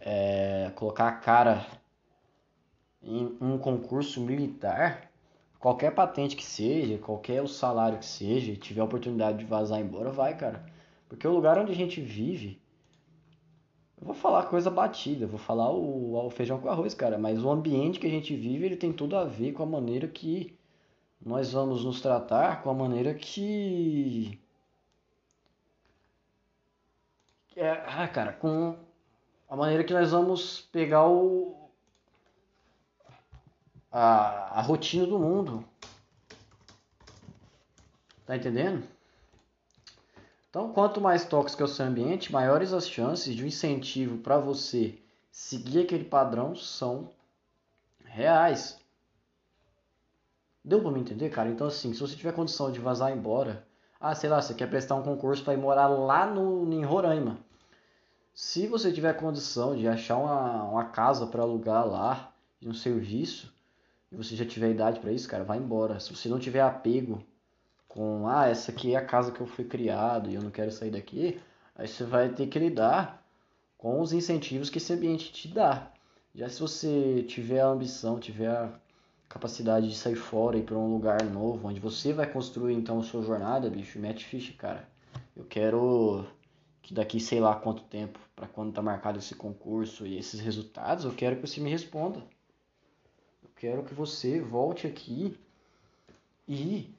[0.00, 1.66] é, colocar a cara
[3.02, 5.10] em um concurso militar,
[5.58, 10.36] qualquer patente que seja, qualquer salário que seja, tiver a oportunidade de vazar embora, vai,
[10.36, 10.64] cara.
[11.08, 12.60] Porque o lugar onde a gente vive,
[14.00, 17.50] eu vou falar coisa batida, vou falar o, o feijão com arroz, cara, mas o
[17.50, 20.56] ambiente que a gente vive, ele tem tudo a ver com a maneira que
[21.24, 24.40] nós vamos nos tratar, com a maneira que
[27.56, 28.76] é, ah, cara, com
[29.48, 31.70] a maneira que nós vamos pegar o,
[33.90, 35.64] a, a rotina do mundo.
[38.24, 38.86] Tá entendendo?
[40.48, 44.38] Então, quanto mais tóxico é o seu ambiente, maiores as chances de um incentivo para
[44.38, 44.98] você
[45.30, 47.10] seguir aquele padrão são
[48.04, 48.78] reais.
[50.64, 51.48] Deu para me entender, cara?
[51.48, 53.66] Então, assim, se você tiver condição de vazar embora,
[54.00, 57.38] ah, sei lá, você quer prestar um concurso para ir morar lá no, em Roraima.
[58.32, 63.52] Se você tiver condição de achar uma, uma casa para alugar lá, de um serviço,
[64.10, 66.00] e você já tiver idade para isso, cara, vai embora.
[66.00, 67.22] Se você não tiver apego
[67.86, 70.70] com, ah, essa aqui é a casa que eu fui criado e eu não quero
[70.70, 71.38] sair daqui,
[71.76, 73.22] aí você vai ter que lidar
[73.76, 75.90] com os incentivos que esse ambiente te dá.
[76.34, 78.72] Já se você tiver a ambição, tiver a
[79.30, 83.02] capacidade de sair fora e para um lugar novo, onde você vai construir então a
[83.04, 84.86] sua jornada, bicho, mete ficha, cara.
[85.36, 86.26] Eu quero
[86.82, 91.04] que daqui sei lá quanto tempo, para quando tá marcado esse concurso e esses resultados,
[91.04, 92.20] eu quero que você me responda.
[93.56, 95.38] Quero que você volte aqui
[96.48, 96.92] e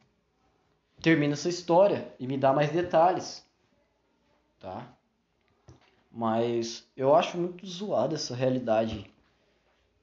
[1.01, 3.43] termine essa história e me dá mais detalhes,
[4.59, 4.87] tá?
[6.09, 9.11] Mas eu acho muito zoada essa realidade.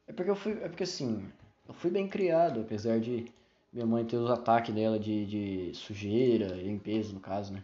[0.07, 1.31] É porque eu fui, é porque assim,
[1.69, 3.27] eu fui bem criado, apesar de
[3.73, 7.63] minha mãe ter os ataques dela de, de sujeira, limpeza no caso, né?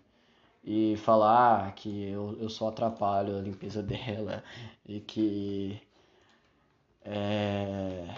[0.63, 4.45] E falar que eu, eu só atrapalho a limpeza dela
[4.87, 5.81] e que
[7.05, 8.15] é,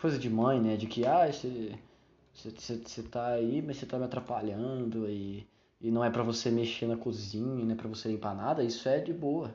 [0.00, 0.76] coisa de mãe, né?
[0.76, 1.74] De que, ah, você,
[2.34, 5.46] você, você tá aí, mas você tá me atrapalhando e,
[5.80, 8.88] e não é para você mexer na cozinha, não é pra você limpar nada, isso
[8.88, 9.54] é de boa.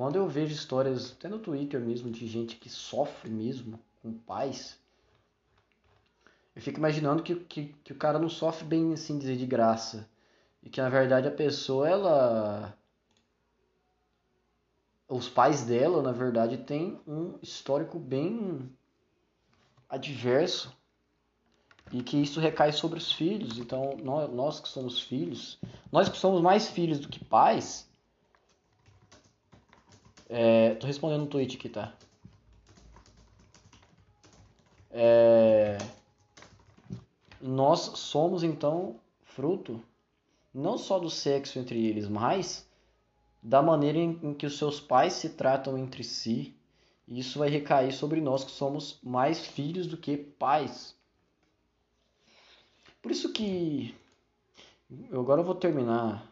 [0.00, 4.78] Quando eu vejo histórias, até no Twitter mesmo, de gente que sofre mesmo com pais,
[6.56, 10.08] eu fico imaginando que, que, que o cara não sofre bem, assim dizer, de graça.
[10.62, 12.78] E que na verdade a pessoa, ela
[15.06, 18.74] os pais dela, na verdade, têm um histórico bem
[19.86, 20.74] adverso
[21.92, 23.58] e que isso recai sobre os filhos.
[23.58, 25.58] Então, nós, nós que somos filhos,
[25.92, 27.89] nós que somos mais filhos do que pais.
[30.32, 31.92] É, tô respondendo no tweet aqui, tá?
[34.92, 35.76] É,
[37.40, 39.82] nós somos então fruto
[40.54, 42.64] não só do sexo entre eles, mas
[43.42, 46.54] da maneira em, em que os seus pais se tratam entre si,
[47.08, 50.94] e isso vai recair sobre nós que somos mais filhos do que pais.
[53.02, 53.96] Por isso que
[55.10, 56.29] eu agora vou terminar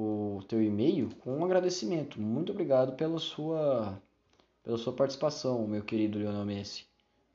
[0.00, 2.20] o teu e-mail com um agradecimento.
[2.20, 4.00] Muito obrigado pela sua
[4.62, 6.84] pela sua participação, meu querido Lionel Messi.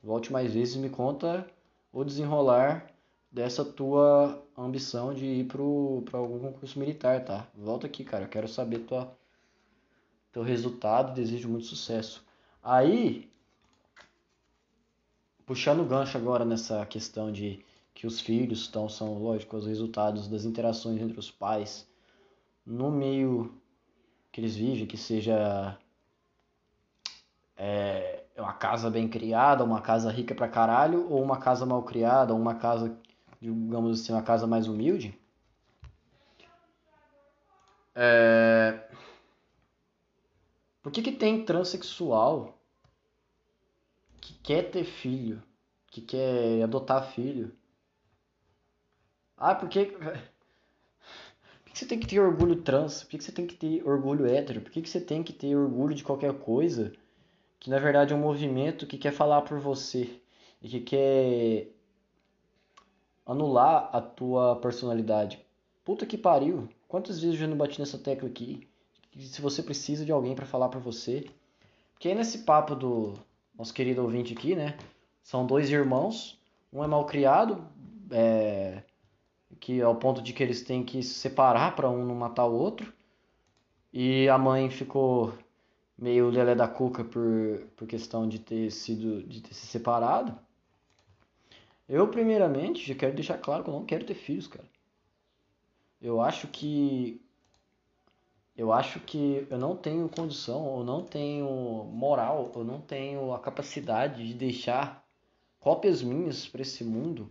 [0.04, 1.47] Volte mais vezes e me conta
[1.91, 2.91] o desenrolar
[3.32, 7.47] dessa tua ambição de ir para algum concurso militar, tá?
[7.56, 8.25] Volta aqui, cara.
[8.25, 9.12] Eu quero saber tua
[10.32, 12.23] teu resultado, desejo muito sucesso.
[12.62, 13.30] Aí,
[15.45, 20.28] puxando o gancho agora nessa questão de que os filhos estão, são, lógico, os resultados
[20.28, 21.88] das interações entre os pais
[22.65, 23.62] no meio
[24.32, 25.78] que eles vivem, que seja
[27.56, 32.34] é, uma casa bem criada, uma casa rica pra caralho, ou uma casa mal criada,
[32.34, 32.97] ou uma casa,
[33.39, 35.17] digamos assim, uma casa mais humilde.
[37.93, 38.88] É...
[40.84, 42.60] Por que, que tem transexual
[44.19, 45.41] que quer ter filho,
[45.88, 47.56] que quer adotar filho?
[49.38, 49.97] Ah, porque.
[51.76, 53.04] Que você tem que ter orgulho trans?
[53.04, 54.62] Por que você tem que ter orgulho hétero?
[54.62, 56.94] Por que você tem que ter orgulho de qualquer coisa
[57.60, 60.10] que na verdade é um movimento que quer falar por você
[60.62, 61.68] e que quer
[63.26, 65.46] anular a tua personalidade?
[65.84, 66.70] Puta que pariu!
[66.88, 68.66] Quantas vezes eu já não bati nessa tecla aqui?
[69.20, 71.26] Se você precisa de alguém para falar por você.
[71.92, 73.16] Porque aí nesse papo do
[73.54, 74.78] nosso querido ouvinte aqui, né?
[75.22, 76.40] São dois irmãos,
[76.72, 77.68] um é mal criado,
[78.12, 78.82] é
[79.60, 82.53] que ao ponto de que eles têm que se separar para um não matar o
[82.53, 82.93] outro.
[83.93, 85.34] E a mãe ficou
[85.97, 90.38] meio lelé da cuca por, por questão de ter sido de ter se separado.
[91.88, 94.67] Eu primeiramente já quero deixar claro que eu não quero ter filhos, cara.
[96.01, 97.21] Eu acho que
[98.58, 103.39] eu acho que eu não tenho condição, eu não tenho moral, eu não tenho a
[103.39, 105.05] capacidade de deixar
[105.60, 107.29] cópias minhas para esse mundo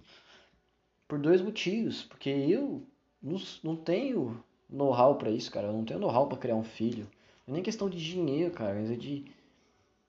[1.08, 2.02] por dois motivos.
[2.02, 2.82] Porque eu
[3.22, 5.68] não, não tenho know-how para isso, cara.
[5.68, 7.06] Eu não tenho know-how para criar um filho.
[7.46, 8.74] Não é nem questão de dinheiro, cara.
[8.74, 9.24] Mas é de.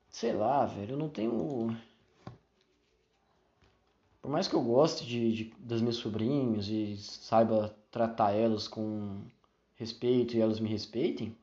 [0.08, 0.92] Sei lá, velho.
[0.92, 1.76] Eu não tenho.
[4.20, 9.20] Por mais que eu goste de, de, minhas sobrinhas e saiba tratar elas com
[9.76, 11.36] respeito e elas me respeitem,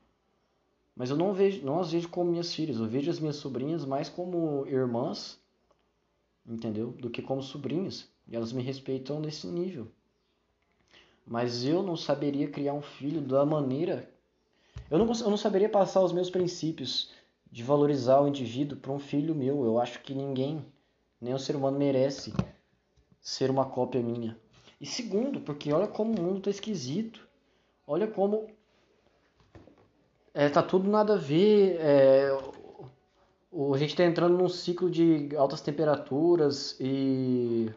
[0.96, 2.78] mas eu não vejo, não as vejo como minhas filhas.
[2.78, 5.40] Eu vejo as minhas sobrinhas mais como irmãs,
[6.46, 6.92] entendeu?
[6.92, 8.12] Do que como sobrinhas.
[8.28, 9.88] E elas me respeitam nesse nível.
[11.26, 14.10] Mas eu não saberia criar um filho da maneira.
[14.90, 17.12] Eu não, eu não saberia passar os meus princípios
[17.52, 19.64] de valorizar o indivíduo para um filho meu.
[19.64, 20.66] Eu acho que ninguém,
[21.22, 22.34] nem o ser humano, merece
[23.22, 24.38] ser uma cópia minha.
[24.82, 27.26] E segundo, porque olha como o mundo tá esquisito.
[27.88, 28.50] Olha como.
[30.34, 31.78] É, tá tudo nada a ver.
[31.80, 37.72] É, a gente está entrando num ciclo de altas temperaturas e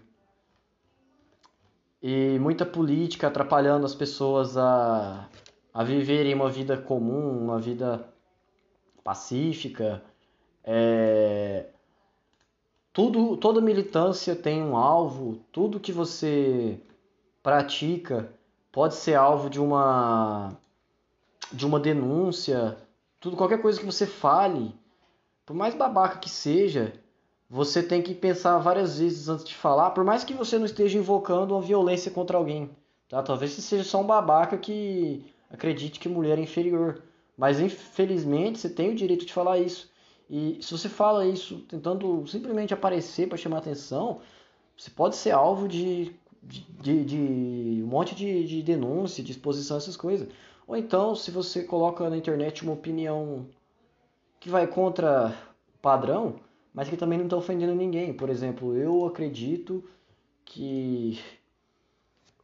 [2.09, 5.29] e muita política atrapalhando as pessoas a,
[5.75, 8.09] a viverem uma vida comum, uma vida
[9.03, 10.01] pacífica.
[10.63, 11.67] É,
[12.93, 16.81] tudo, toda militância tem um alvo, tudo que você
[17.43, 18.33] pratica
[18.71, 20.53] pode ser alvo de uma
[21.53, 22.79] de uma denúncia,
[23.19, 24.73] tudo qualquer coisa que você fale,
[25.45, 26.93] por mais babaca que seja,
[27.49, 30.99] você tem que pensar várias vezes antes de falar, por mais que você não esteja
[30.99, 32.71] invocando uma violência contra alguém.
[33.09, 33.23] Tá?
[33.23, 37.03] Talvez você seja só um babaca que acredite que mulher é inferior.
[37.37, 39.91] Mas infelizmente você tem o direito de falar isso.
[40.29, 44.21] E se você fala isso tentando simplesmente aparecer para chamar atenção,
[44.77, 49.97] você pode ser alvo de, de, de, um monte de, de denúncia, de exposição, essas
[49.97, 50.29] coisas.
[50.67, 53.47] Ou então, se você coloca na internet uma opinião
[54.41, 55.37] que vai contra
[55.81, 56.41] padrão,
[56.77, 58.13] mas que também não está ofendendo ninguém.
[58.13, 59.83] Por exemplo, eu acredito
[60.45, 61.19] que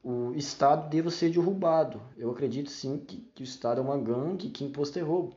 [0.03, 2.01] o Estado deva ser derrubado.
[2.17, 5.37] Eu acredito sim que, que o Estado é uma gangue que imposto é roubo.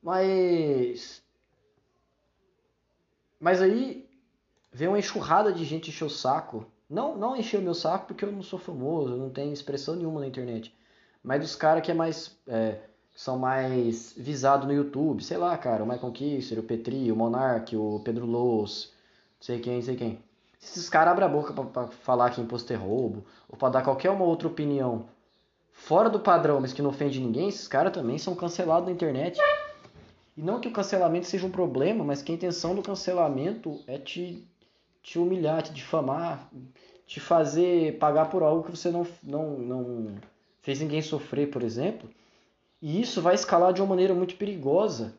[0.00, 1.20] Mas.
[3.40, 4.08] Mas aí
[4.72, 6.64] vem uma enxurrada de gente encher o saco.
[6.88, 9.96] Não, não encher o meu saco porque eu não sou famoso, eu não tenho expressão
[9.96, 10.72] nenhuma na internet.
[11.24, 12.38] Mas dos caras que é mais.
[12.46, 12.82] É,
[13.14, 15.22] são mais visados no YouTube.
[15.22, 18.92] Sei lá, cara, o Michael Kisser, o Petri, o Monark, o Pedro Lous,
[19.40, 20.18] sei quem, sei quem.
[20.58, 23.82] Se esses caras abrem a boca para falar que imposto é roubo, ou para dar
[23.82, 25.06] qualquer uma outra opinião
[25.72, 29.38] fora do padrão, mas que não ofende ninguém, esses caras também são cancelados na internet.
[30.36, 33.98] E não que o cancelamento seja um problema, mas que a intenção do cancelamento é
[33.98, 34.48] te,
[35.02, 36.48] te humilhar, te difamar,
[37.06, 40.14] te fazer pagar por algo que você não, não, não
[40.62, 42.08] fez ninguém sofrer, por exemplo.
[42.80, 45.14] E isso vai escalar de uma maneira muito perigosa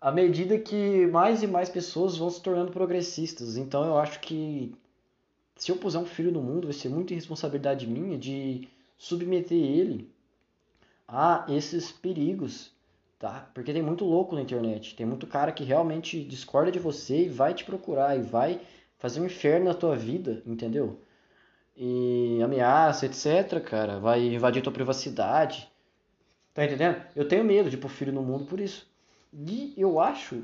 [0.00, 3.56] à medida que mais e mais pessoas vão se tornando progressistas.
[3.56, 4.74] Então eu acho que
[5.56, 10.10] se eu puser um filho no mundo, vai ser muita irresponsabilidade minha de submeter ele
[11.06, 12.70] a esses perigos,
[13.18, 13.50] tá?
[13.54, 17.28] Porque tem muito louco na internet, tem muito cara que realmente discorda de você e
[17.28, 18.60] vai te procurar e vai
[18.98, 21.00] fazer um inferno na tua vida, entendeu?
[21.76, 25.70] E ameaça, etc, cara, vai invadir tua privacidade.
[26.58, 27.00] Tá entendendo?
[27.14, 28.84] Eu tenho medo de pôr filho no mundo por isso.
[29.32, 30.42] E eu acho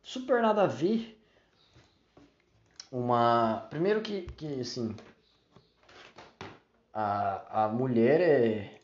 [0.00, 1.20] super nada a ver.
[2.92, 3.66] Uma.
[3.70, 4.94] Primeiro que, que assim.
[6.94, 8.80] A, a mulher é.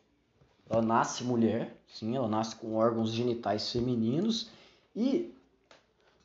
[0.68, 4.50] Ela nasce mulher, sim, ela nasce com órgãos genitais femininos
[4.96, 5.32] e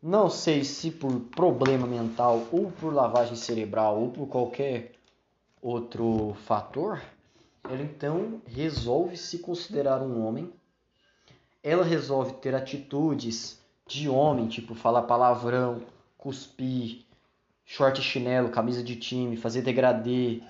[0.02, 4.94] não sei se por problema mental ou por lavagem cerebral ou por qualquer
[5.62, 7.00] outro fator,
[7.64, 10.52] ela então resolve se considerar um homem.
[11.64, 15.82] Ela resolve ter atitudes de homem, tipo falar palavrão,
[16.18, 17.06] cuspir,
[17.66, 20.42] short chinelo, camisa de time, fazer degradê,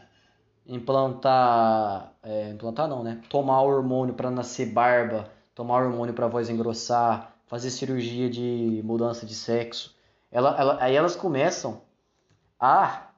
[0.66, 3.22] implantar, é, implantar não, né?
[3.30, 9.36] Tomar hormônio para nascer barba, tomar hormônio para voz engrossar, fazer cirurgia de mudança de
[9.36, 9.94] sexo.
[10.32, 11.82] Ela, ela, aí elas começam
[12.60, 13.11] a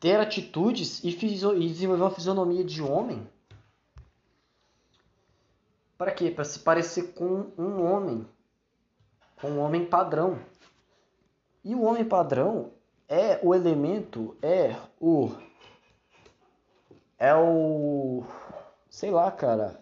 [0.00, 3.24] ter atitudes e, e desenvolver uma fisionomia de homem.
[5.96, 6.30] Para quê?
[6.30, 8.26] Para se parecer com um homem.
[9.40, 10.40] Com um homem padrão.
[11.62, 12.72] E o homem padrão
[13.06, 15.30] é o elemento, é o.
[17.18, 18.24] É o.
[18.88, 19.80] Sei lá, cara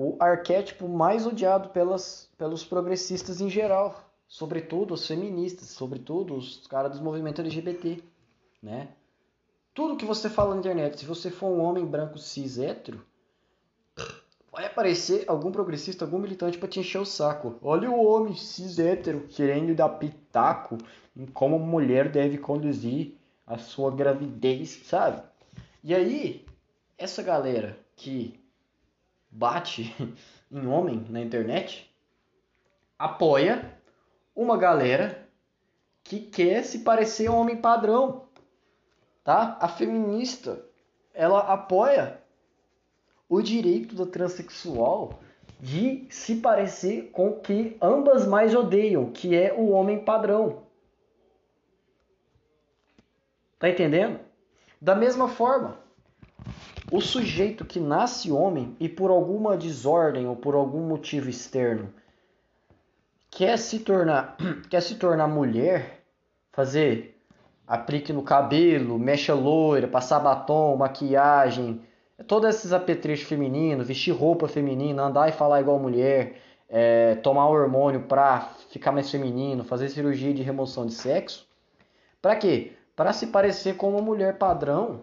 [0.00, 6.92] o arquétipo mais odiado pelas, pelos progressistas em geral, sobretudo os feministas, sobretudo os caras
[6.92, 8.00] dos movimentos LGBT,
[8.62, 8.88] né?
[9.74, 13.04] Tudo que você fala na internet, se você for um homem branco cis hétero,
[14.50, 17.58] vai aparecer algum progressista, algum militante para te encher o saco.
[17.62, 20.78] Olha o homem cis hétero querendo dar pitaco
[21.16, 25.22] em como a mulher deve conduzir a sua gravidez, sabe?
[25.82, 26.44] E aí,
[26.96, 28.38] essa galera que
[29.30, 29.94] bate
[30.50, 31.88] em homem na internet
[32.98, 33.78] apoia
[34.34, 35.28] uma galera
[36.02, 38.27] que quer se parecer homem padrão,
[39.28, 39.58] tá?
[39.60, 40.58] A feminista,
[41.12, 42.18] ela apoia
[43.28, 45.20] o direito do transexual
[45.60, 50.62] de se parecer com o que ambas mais odeiam, que é o homem padrão.
[53.58, 54.18] Tá entendendo?
[54.80, 55.78] Da mesma forma,
[56.90, 61.92] o sujeito que nasce homem e por alguma desordem ou por algum motivo externo
[63.30, 64.38] quer se tornar,
[64.70, 66.02] quer se tornar mulher,
[66.50, 67.17] fazer
[67.68, 71.82] aplique no cabelo, mecha loira, passar batom, maquiagem,
[72.26, 78.02] todos esses apetrechos femininos, vestir roupa feminina, andar e falar igual mulher, é, tomar hormônio
[78.02, 81.46] pra ficar mais feminino, fazer cirurgia de remoção de sexo.
[82.22, 82.72] Para quê?
[82.96, 85.02] Para se parecer com uma mulher padrão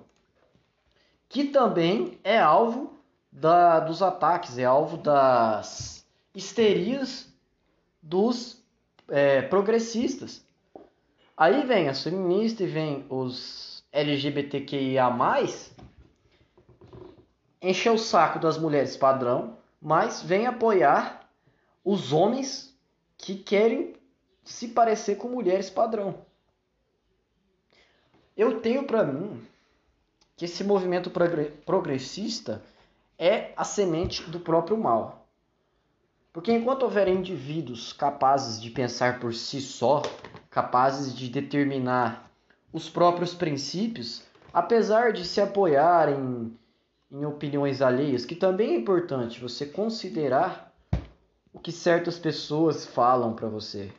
[1.29, 2.93] que também é alvo
[3.31, 7.27] da, dos ataques, é alvo das histerias
[8.01, 8.63] dos
[9.09, 10.44] é, progressistas.
[11.37, 15.09] Aí vem as feministas e vem os LGBTQIA+,
[17.61, 21.29] encher o saco das mulheres padrão, mas vem apoiar
[21.83, 22.73] os homens
[23.17, 23.95] que querem
[24.43, 26.15] se parecer com mulheres padrão.
[28.37, 29.45] Eu tenho para mim
[30.37, 31.09] que esse movimento
[31.65, 32.61] progressista
[33.17, 35.25] é a semente do próprio mal.
[36.33, 40.01] Porque enquanto houver indivíduos capazes de pensar por si só,
[40.55, 42.31] capazes de determinar
[42.71, 46.57] os próprios princípios, apesar de se apoiarem
[47.11, 50.73] em opiniões alheias, que também é importante você considerar
[51.51, 53.91] o que certas pessoas falam para você.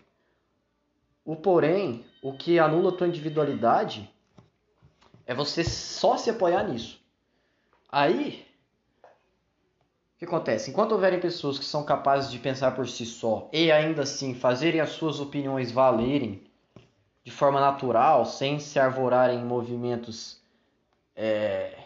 [1.26, 4.10] O porém, o que anula a tua individualidade
[5.26, 6.98] é você só se apoiar nisso.
[7.86, 8.46] Aí,
[10.14, 10.70] o que acontece?
[10.70, 14.80] Enquanto houverem pessoas que são capazes de pensar por si só e ainda assim fazerem
[14.80, 16.45] as suas opiniões valerem
[17.26, 20.40] de forma natural, sem se arvorarem em movimentos
[21.16, 21.76] é,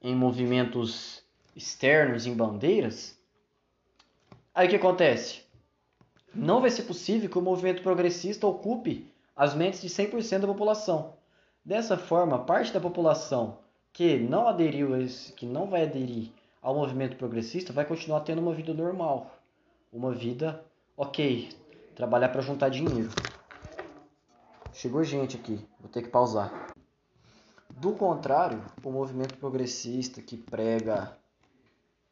[0.00, 1.22] em movimentos
[1.54, 3.14] externos, em bandeiras,
[4.54, 5.42] aí o que acontece?
[6.34, 9.06] Não vai ser possível que o movimento progressista ocupe
[9.36, 11.12] as mentes de 100% da população.
[11.62, 13.58] Dessa forma, parte da população
[13.92, 16.30] que não aderiu, esse, que não vai aderir
[16.62, 19.30] ao movimento progressista, vai continuar tendo uma vida normal,
[19.92, 20.64] uma vida
[20.96, 21.50] ok,
[21.94, 23.10] trabalhar para juntar dinheiro.
[24.80, 26.72] Chegou gente aqui, vou ter que pausar.
[27.68, 31.18] Do contrário, o movimento progressista que prega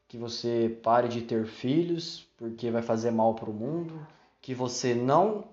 [0.06, 4.06] que você pare de ter filhos porque vai fazer mal para o mundo,
[4.42, 5.48] que você não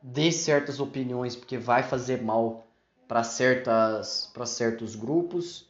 [0.00, 2.64] dê certas opiniões porque vai fazer mal
[3.08, 5.68] para certas para certos grupos,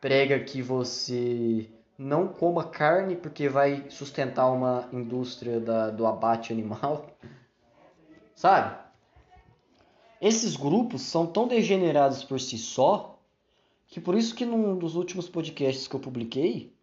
[0.00, 7.06] prega que você não coma carne porque vai sustentar uma indústria da, do abate animal,
[8.34, 8.85] sabe?
[10.26, 13.16] Esses grupos são tão degenerados por si só
[13.86, 16.74] que por isso que num dos últimos podcasts que eu publiquei,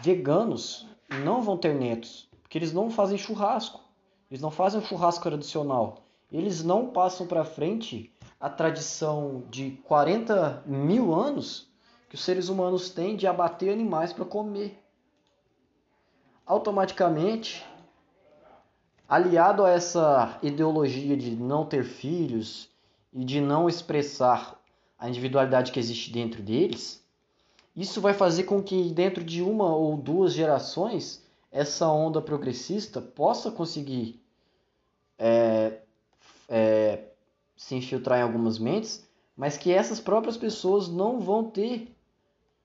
[0.00, 0.84] veganos
[1.22, 3.80] não vão ter netos, porque eles não fazem churrasco.
[4.28, 11.14] eles não fazem churrasco tradicional, eles não passam para frente a tradição de 40 mil
[11.14, 11.70] anos
[12.08, 14.76] que os seres humanos têm de abater animais para comer.
[16.44, 17.64] Automaticamente,
[19.10, 22.70] aliado a essa ideologia de não ter filhos
[23.12, 24.56] e de não expressar
[24.96, 27.04] a individualidade que existe dentro deles,
[27.74, 33.50] isso vai fazer com que dentro de uma ou duas gerações essa onda progressista possa
[33.50, 34.22] conseguir
[35.18, 35.80] é,
[36.48, 37.02] é,
[37.56, 39.04] se infiltrar em algumas mentes,
[39.36, 41.92] mas que essas próprias pessoas não vão ter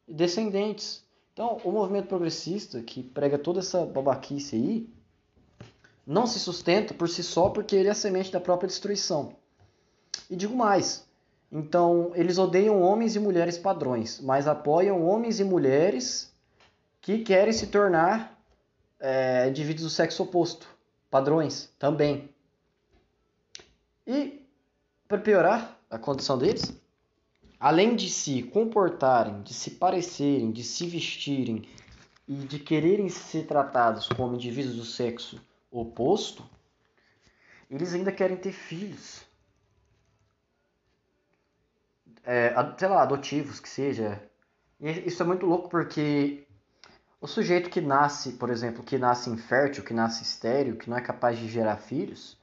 [0.07, 1.03] descendentes.
[1.33, 4.94] Então, o movimento progressista, que prega toda essa babaquice aí,
[6.06, 9.36] não se sustenta por si só porque ele é a semente da própria destruição.
[10.30, 11.06] E digo mais,
[11.51, 16.32] então eles odeiam homens e mulheres padrões, mas apoiam homens e mulheres
[17.01, 18.39] que querem se tornar
[18.99, 20.68] é, indivíduos do sexo oposto,
[21.10, 22.30] padrões também.
[24.06, 24.45] E
[25.08, 26.74] para piorar a condição deles,
[27.60, 31.68] além de se comportarem, de se parecerem, de se vestirem
[32.28, 35.55] e de quererem ser tratados como indivíduos do sexo oposto,
[37.69, 39.26] eles ainda querem ter filhos.
[42.23, 44.21] É, sei lá, adotivos, que seja.
[44.80, 46.47] E isso é muito louco porque
[47.19, 51.01] o sujeito que nasce, por exemplo, que nasce infértil, que nasce estéreo, que não é
[51.01, 52.38] capaz de gerar filhos,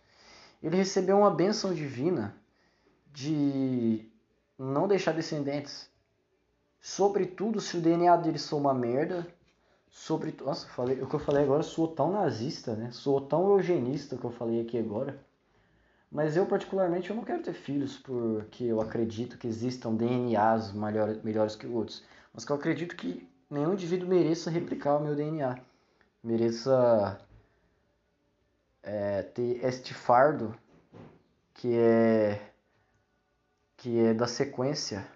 [0.62, 2.36] ele recebeu uma bênção divina
[3.12, 4.08] de
[4.58, 5.90] não deixar descendentes.
[6.80, 9.26] Sobretudo se o DNA dele for uma merda.
[9.92, 12.90] Sobre, nossa, falei, o que eu falei agora sou tão nazista, né?
[12.90, 15.20] Sou tão eugenista que eu falei aqui agora.
[16.10, 21.22] Mas eu particularmente eu não quero ter filhos porque eu acredito que existam DNAs melhores,
[21.22, 22.02] melhores que outros.
[22.32, 25.58] Mas que eu acredito que nenhum indivíduo mereça replicar o meu DNA.
[26.24, 27.20] Mereça
[28.82, 30.56] é, ter este fardo
[31.54, 32.50] que é
[33.76, 35.06] que é da sequência,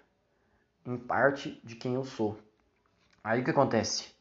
[0.85, 2.37] em parte, de quem eu sou.
[3.23, 4.16] Aí o que acontece?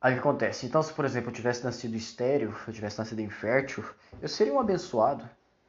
[0.00, 0.64] Aí o que acontece?
[0.64, 3.84] Então, se por exemplo eu tivesse nascido estéreo, eu tivesse nascido infértil,
[4.22, 5.28] eu seria um abençoado.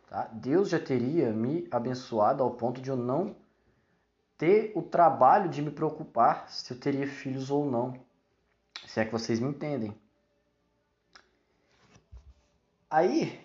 [0.09, 0.29] Tá?
[0.32, 3.36] Deus já teria me abençoado ao ponto de eu não
[4.38, 7.93] ter o trabalho de me preocupar se eu teria filhos ou não.
[8.88, 9.93] Se é que vocês me entendem.
[12.89, 13.39] Aí,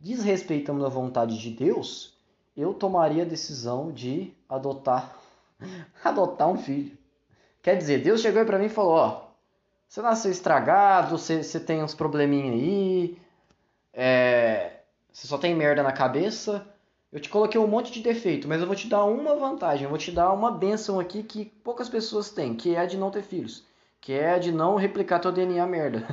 [0.00, 2.16] desrespeitando a vontade de Deus,
[2.56, 5.16] eu tomaria a decisão de adotar
[6.02, 6.96] adotar um filho.
[7.62, 9.29] Quer dizer, Deus chegou para mim e falou: Ó,
[9.90, 13.18] você nasceu estragado, você, você tem uns probleminha aí,
[13.92, 14.82] é,
[15.12, 16.64] você só tem merda na cabeça.
[17.12, 19.88] Eu te coloquei um monte de defeito, mas eu vou te dar uma vantagem, eu
[19.88, 23.10] vou te dar uma benção aqui que poucas pessoas têm, que é a de não
[23.10, 23.64] ter filhos,
[24.00, 26.06] que é a de não replicar teu DNA merda.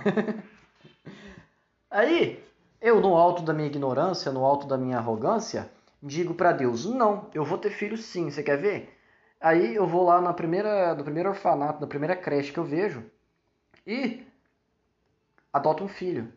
[1.91, 2.43] aí,
[2.81, 5.69] eu no alto da minha ignorância, no alto da minha arrogância,
[6.01, 8.97] digo para Deus: "Não, eu vou ter filho sim, você quer ver?"
[9.39, 13.05] Aí eu vou lá na primeira, no primeiro orfanato, na primeira creche que eu vejo
[13.87, 14.27] e
[15.51, 16.31] adoto um filho.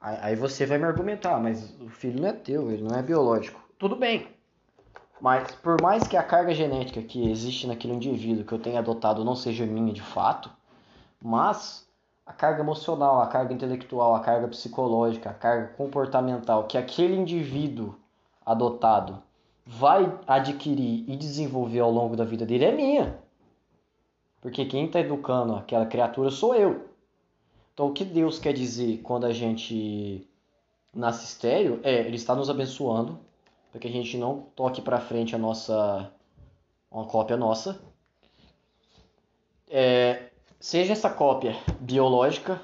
[0.00, 3.60] Aí você vai me argumentar, mas o filho não é teu, ele não é biológico.
[3.78, 4.28] Tudo bem.
[5.20, 9.24] Mas por mais que a carga genética que existe naquele indivíduo que eu tenha adotado
[9.24, 10.50] não seja minha de fato,
[11.22, 11.88] mas
[12.26, 17.94] a carga emocional, a carga intelectual, a carga psicológica, a carga comportamental que aquele indivíduo
[18.44, 19.22] adotado
[19.64, 23.18] vai adquirir e desenvolver ao longo da vida dele é minha.
[24.40, 26.91] Porque quem está educando aquela criatura sou eu.
[27.72, 30.28] Então, o que Deus quer dizer quando a gente
[30.94, 33.18] nasce estéreo é Ele está nos abençoando
[33.70, 36.12] para que a gente não toque para frente a nossa
[36.90, 37.80] uma cópia nossa.
[39.68, 42.60] É, seja essa cópia biológica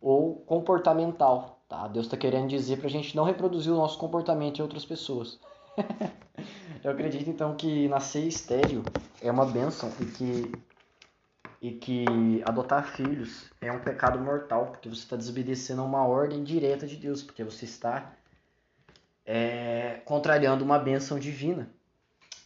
[0.00, 1.60] ou comportamental.
[1.68, 1.86] Tá?
[1.86, 5.38] Deus está querendo dizer para a gente não reproduzir o nosso comportamento em outras pessoas.
[6.82, 8.82] Eu acredito então que nascer estéreo
[9.20, 10.52] é uma benção e que,
[11.60, 12.04] e que
[12.44, 16.96] adotar filhos é um pecado mortal, porque você está desobedecendo a uma ordem direta de
[16.96, 18.12] Deus, porque você está
[19.26, 21.68] é, contrariando uma benção divina.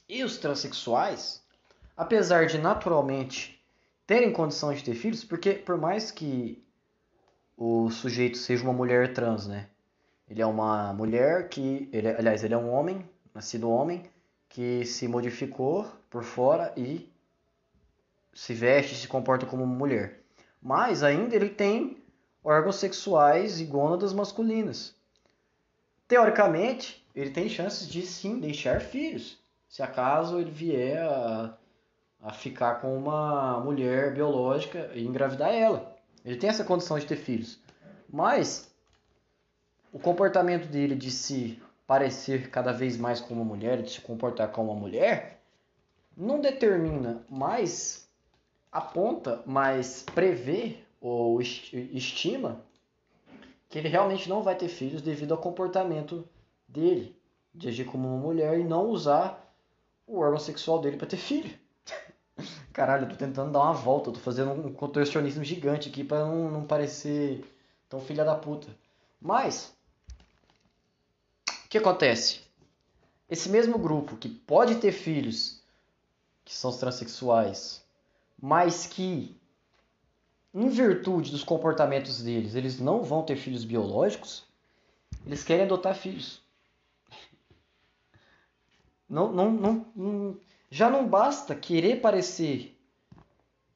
[0.09, 1.43] E os transexuais,
[1.97, 3.63] apesar de naturalmente
[4.07, 6.63] terem condição de ter filhos, porque por mais que
[7.57, 9.69] o sujeito seja uma mulher trans, né?
[10.29, 14.03] Ele é uma mulher que, ele, aliás, ele é um homem, nascido homem,
[14.49, 17.12] que se modificou por fora e
[18.33, 20.20] se veste, se comporta como mulher.
[20.61, 22.03] Mas ainda ele tem
[22.43, 24.95] órgãos sexuais e gônadas masculinas.
[26.09, 31.57] Teoricamente, ele tem chances de sim deixar filhos, se acaso ele vier a,
[32.22, 35.97] a ficar com uma mulher biológica e engravidar ela.
[36.24, 37.59] Ele tem essa condição de ter filhos.
[38.11, 38.70] Mas
[39.93, 44.49] o comportamento dele de se parecer cada vez mais com uma mulher, de se comportar
[44.49, 45.41] como uma mulher,
[46.16, 48.02] não determina, mas
[48.73, 52.64] aponta, mas prevê ou estima
[53.68, 56.27] que ele realmente não vai ter filhos devido ao comportamento
[56.66, 57.16] dele,
[57.55, 59.55] de agir como uma mulher e não usar
[60.07, 61.59] o órgão sexual dele para ter filho.
[62.73, 66.51] Caralho, eu tô tentando dar uma volta, tô fazendo um contorcionismo gigante aqui para não,
[66.51, 67.45] não parecer
[67.89, 68.68] tão filha da puta.
[69.20, 69.75] Mas,
[71.64, 72.41] o que acontece?
[73.29, 75.62] Esse mesmo grupo que pode ter filhos,
[76.45, 77.82] que são os transexuais,
[78.43, 79.40] mas que,
[80.53, 84.45] em virtude dos comportamentos deles, eles não vão ter filhos biológicos,
[85.24, 86.43] eles querem adotar filhos.
[89.09, 90.36] Não, não, não, não
[90.68, 92.76] já não basta querer parecer,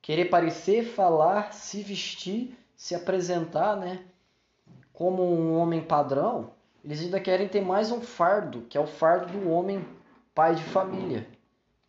[0.02, 4.04] querer parecer, falar, se vestir, se apresentar, né,
[4.92, 6.50] como um homem padrão.
[6.82, 9.86] Eles ainda querem ter mais um fardo, que é o fardo do homem
[10.34, 11.28] pai de família,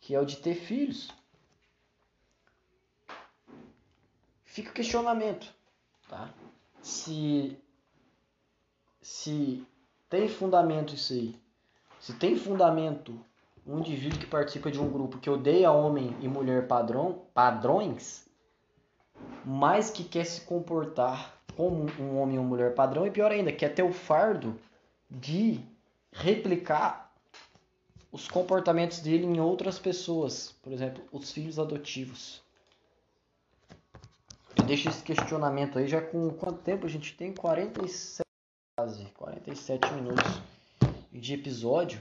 [0.00, 1.10] que é o de ter filhos.
[4.48, 5.54] Fica o questionamento,
[6.08, 6.30] tá?
[6.80, 7.56] Se
[9.00, 9.62] se
[10.08, 11.38] tem fundamento isso aí.
[12.00, 13.18] Se tem fundamento
[13.66, 18.26] um indivíduo que participa de um grupo que odeia homem e mulher padrão, padrões,
[19.44, 23.74] mas que quer se comportar como um homem uma mulher padrão, e pior ainda, quer
[23.74, 24.58] ter o fardo
[25.10, 25.60] de
[26.10, 27.12] replicar
[28.10, 32.47] os comportamentos dele em outras pessoas, por exemplo, os filhos adotivos.
[34.68, 37.32] Eu deixo esse questionamento aí já com quanto tempo a gente tem?
[37.32, 38.20] 47
[38.76, 40.42] quase 47 minutos
[41.10, 41.98] de episódio.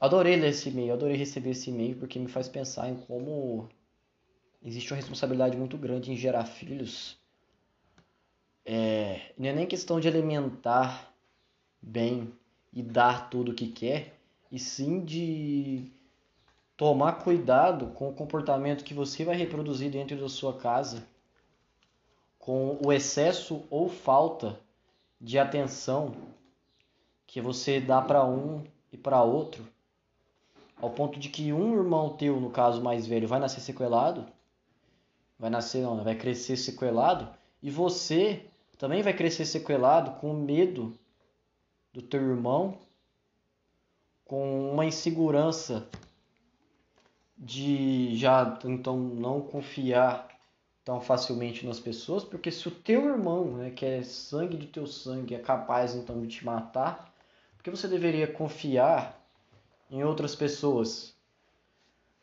[0.00, 3.68] Adorei ler esse e-mail, adorei receber esse e-mail porque me faz pensar em como
[4.62, 7.18] existe uma responsabilidade muito grande em gerar filhos.
[8.64, 11.12] É, não é nem questão de alimentar
[11.82, 12.32] bem
[12.72, 14.14] e dar tudo o que quer,
[14.50, 15.99] e sim de
[16.80, 21.06] tomar cuidado com o comportamento que você vai reproduzir dentro da sua casa,
[22.38, 24.58] com o excesso ou falta
[25.20, 26.14] de atenção
[27.26, 29.62] que você dá para um e para outro
[30.80, 34.24] ao ponto de que um irmão teu, no caso mais velho, vai nascer sequelado,
[35.38, 37.28] vai nascer não, vai crescer sequelado,
[37.62, 38.46] e você
[38.78, 40.98] também vai crescer sequelado com medo
[41.92, 42.78] do teu irmão,
[44.24, 45.86] com uma insegurança
[47.40, 50.28] de já então não confiar
[50.84, 54.86] tão facilmente nas pessoas, porque se o teu irmão, né, que é sangue do teu
[54.86, 57.10] sangue, é capaz então de te matar,
[57.56, 59.18] porque você deveria confiar
[59.90, 61.14] em outras pessoas.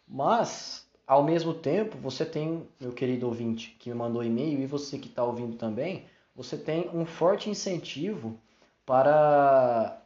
[0.07, 4.97] Mas, ao mesmo tempo, você tem, meu querido ouvinte, que me mandou e-mail, e você
[4.97, 6.05] que está ouvindo também,
[6.35, 8.39] você tem um forte incentivo
[8.85, 9.99] para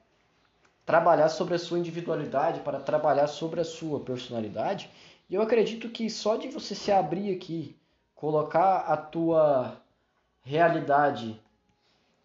[0.91, 4.91] trabalhar sobre a sua individualidade, para trabalhar sobre a sua personalidade.
[5.29, 7.77] E eu acredito que só de você se abrir aqui,
[8.13, 9.77] colocar a tua
[10.41, 11.41] realidade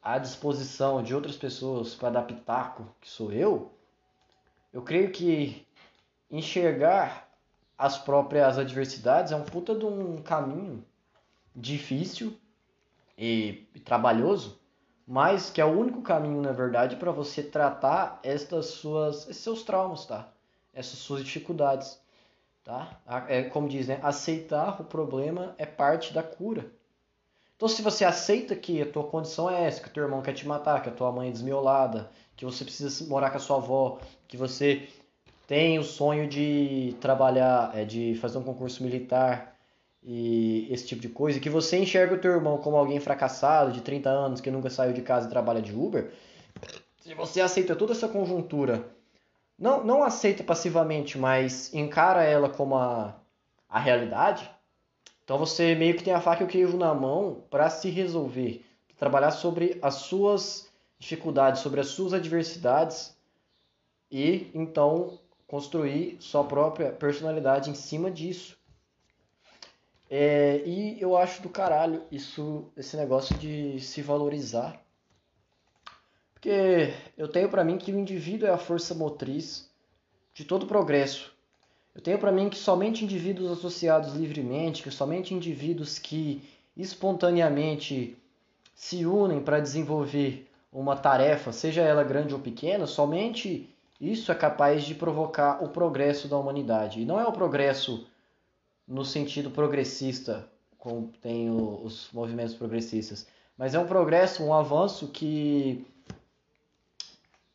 [0.02, 3.70] à disposição de outras pessoas para dar pitaco, que sou eu,
[4.72, 5.64] eu creio que
[6.28, 7.28] enxergar
[7.78, 10.84] as próprias adversidades é um puta de um caminho
[11.54, 12.36] difícil
[13.16, 14.58] e, e trabalhoso,
[15.06, 19.62] mas que é o único caminho, na verdade, para você tratar estas suas, esses seus
[19.62, 20.28] traumas, tá?
[20.74, 22.00] Essas suas dificuldades,
[22.64, 23.00] tá?
[23.28, 24.00] É como diz, né?
[24.02, 26.66] Aceitar o problema é parte da cura.
[27.56, 30.34] Então, se você aceita que a tua condição é essa, que o teu irmão quer
[30.34, 33.56] te matar, que a tua mãe é desmiolada, que você precisa morar com a sua
[33.56, 33.98] avó,
[34.28, 34.88] que você
[35.46, 39.55] tem o sonho de trabalhar, é, de fazer um concurso militar
[40.08, 43.80] e esse tipo de coisa, que você enxerga o teu irmão como alguém fracassado, de
[43.80, 46.12] 30 anos, que nunca saiu de casa e trabalha de Uber,
[47.00, 48.88] se você aceita toda essa conjuntura,
[49.58, 53.16] não, não aceita passivamente, mas encara ela como a,
[53.68, 54.48] a realidade,
[55.24, 58.64] então você meio que tem a faca e o queijo na mão para se resolver,
[58.96, 63.16] trabalhar sobre as suas dificuldades, sobre as suas adversidades
[64.08, 68.56] e então construir sua própria personalidade em cima disso.
[70.08, 74.80] É, e eu acho do caralho isso, esse negócio de se valorizar.
[76.34, 79.68] Porque eu tenho para mim que o indivíduo é a força motriz
[80.32, 81.34] de todo progresso.
[81.94, 86.42] Eu tenho para mim que somente indivíduos associados livremente, que somente indivíduos que
[86.76, 88.16] espontaneamente
[88.74, 94.84] se unem para desenvolver uma tarefa, seja ela grande ou pequena, somente isso é capaz
[94.84, 97.00] de provocar o progresso da humanidade.
[97.00, 98.06] E não é o progresso
[98.86, 103.26] no sentido progressista, como tem os movimentos progressistas,
[103.56, 105.86] Mas é um progresso, um avanço que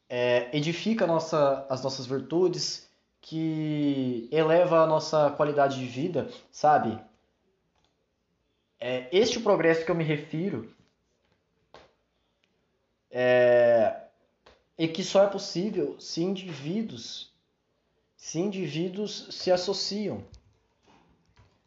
[0.10, 2.90] é, edifica nossa, as nossas virtudes,
[3.22, 7.00] que eleva a nossa qualidade de vida, sabe?
[8.80, 10.74] É este o progresso que eu me refiro.
[13.12, 14.02] É,
[14.78, 17.32] e que só é possível se indivíduos
[18.22, 20.24] se indivíduos se associam.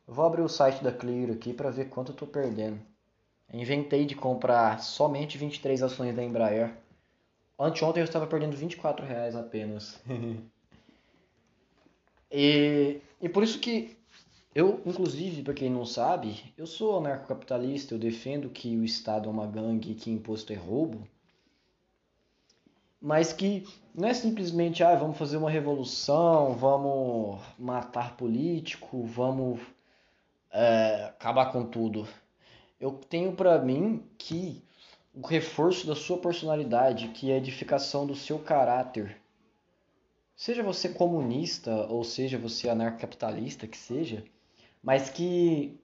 [0.06, 2.78] Vou abrir o site da Clear aqui para ver quanto eu estou perdendo.
[3.52, 6.76] Inventei de comprar somente 23 ações da Embraer.
[7.58, 10.00] Anteontem eu estava perdendo 24 reais apenas.
[12.30, 13.96] e, e por isso que
[14.54, 19.32] eu, inclusive, para quem não sabe, eu sou anarcocapitalista, eu defendo que o Estado é
[19.32, 21.06] uma gangue e que imposto é roubo.
[23.00, 29.60] Mas que não é simplesmente, ah, vamos fazer uma revolução, vamos matar político, vamos
[30.54, 32.06] é, acabar com tudo.
[32.80, 34.62] Eu tenho para mim que
[35.12, 39.20] o reforço da sua personalidade, que é a edificação do seu caráter,
[40.36, 44.24] seja você comunista ou seja você anarcocapitalista, que seja,
[44.80, 45.78] mas que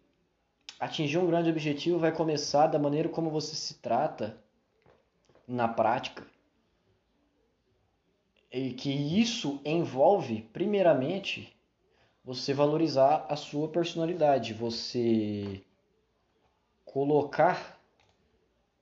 [0.79, 4.39] atingir um grande objetivo vai começar da maneira como você se trata
[5.47, 6.25] na prática.
[8.53, 11.57] E que isso envolve, primeiramente,
[12.25, 15.63] você valorizar a sua personalidade, você
[16.85, 17.81] colocar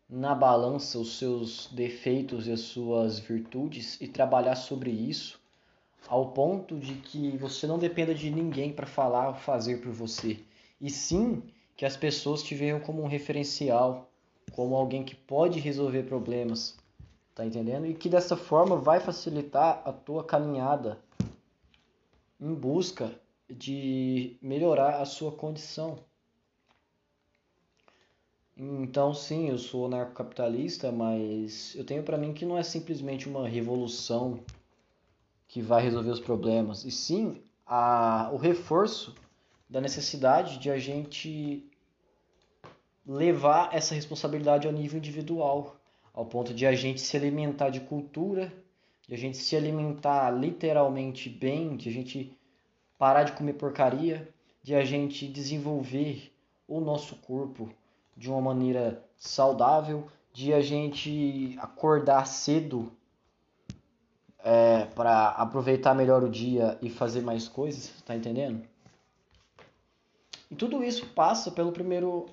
[0.08, 5.38] na balança os seus defeitos e as suas virtudes e trabalhar sobre isso
[6.06, 10.40] ao ponto de que você não dependa de ninguém para falar ou fazer por você,
[10.80, 11.42] e sim
[11.76, 14.10] que as pessoas te vejam como um referencial,
[14.52, 16.76] como alguém que pode resolver problemas,
[17.34, 17.86] tá entendendo?
[17.86, 20.98] E que dessa forma vai facilitar a tua caminhada
[22.40, 23.12] em busca
[23.48, 25.98] de melhorar a sua condição.
[28.56, 33.48] Então, sim, eu sou anarcocapitalista, mas eu tenho para mim que não é simplesmente uma
[33.48, 34.40] revolução
[35.46, 39.14] que vai resolver os problemas, e sim a, o reforço
[39.68, 41.64] da necessidade de a gente
[43.06, 45.76] levar essa responsabilidade ao nível individual,
[46.12, 48.52] ao ponto de a gente se alimentar de cultura,
[49.06, 52.37] de a gente se alimentar literalmente bem, de a gente
[52.98, 54.28] parar de comer porcaria,
[54.62, 56.32] de a gente desenvolver
[56.66, 57.70] o nosso corpo
[58.16, 62.92] de uma maneira saudável, de a gente acordar cedo
[64.40, 68.62] é, para aproveitar melhor o dia e fazer mais coisas, tá entendendo?
[70.50, 72.26] E tudo isso passa pelo primeiro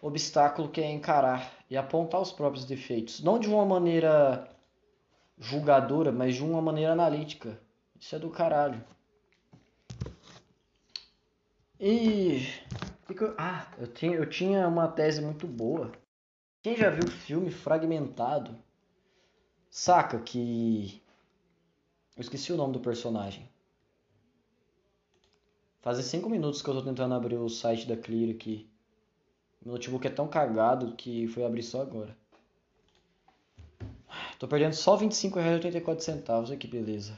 [0.00, 4.48] obstáculo que é encarar e apontar os próprios defeitos, não de uma maneira
[5.38, 7.58] julgadora, mas de uma maneira analítica.
[7.98, 8.82] Isso é do caralho.
[11.78, 12.40] E.
[13.38, 15.92] Ah, eu tinha, eu tinha uma tese muito boa.
[16.62, 18.56] Quem já viu o filme Fragmentado
[19.70, 21.02] saca que.
[22.16, 23.48] Eu esqueci o nome do personagem.
[25.82, 28.68] Fazem 5 minutos que eu tô tentando abrir o site da Clear aqui.
[29.62, 32.16] Meu notebook é tão cagado que foi abrir só agora.
[34.38, 36.48] Tô perdendo só R$25,84.
[36.48, 37.16] Olha que beleza.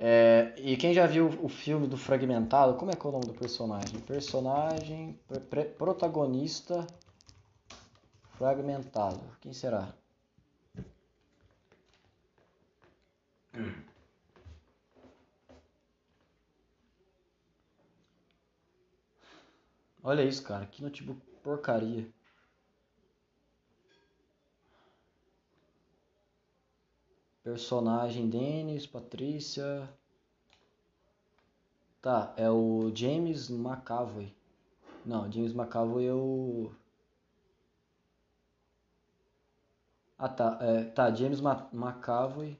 [0.00, 3.26] É, e quem já viu o filme do Fragmentado, como é que é o nome
[3.26, 3.98] do personagem?
[4.00, 5.18] Personagem,
[5.76, 6.86] protagonista,
[8.36, 9.20] Fragmentado.
[9.40, 9.92] Quem será?
[20.02, 20.64] Olha isso, cara.
[20.66, 22.06] Que notebook porcaria.
[27.48, 29.88] Personagem Dennis, Patrícia.
[32.02, 34.34] Tá, é o James McAvoy.
[35.02, 36.70] Não, James McAvoy é o.
[40.18, 40.58] Ah, tá.
[40.60, 42.54] É, tá, James McAvoy.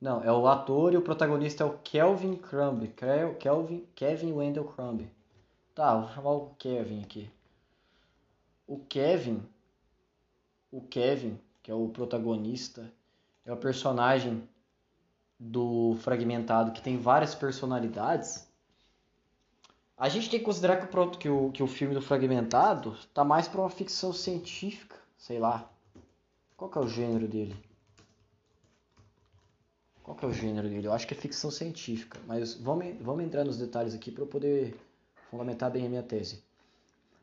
[0.00, 2.86] Não, é o ator e o protagonista é o Kelvin Crumb.
[3.40, 5.10] Kelvin, Kevin Wendell Crumb.
[5.74, 7.28] Tá, vou chamar o Kevin aqui.
[8.68, 9.42] O Kevin.
[10.70, 12.96] O Kevin, que é o protagonista,
[13.48, 14.46] é o personagem
[15.40, 18.46] do Fragmentado que tem várias personalidades,
[19.96, 23.24] a gente tem que considerar que o, que o, que o filme do Fragmentado tá
[23.24, 25.68] mais para uma ficção científica, sei lá.
[26.58, 27.56] Qual que é o gênero dele?
[30.02, 30.86] Qual que é o gênero dele?
[30.86, 34.28] Eu acho que é ficção científica, mas vamos, vamos entrar nos detalhes aqui para eu
[34.28, 34.78] poder
[35.30, 36.44] fundamentar bem a minha tese.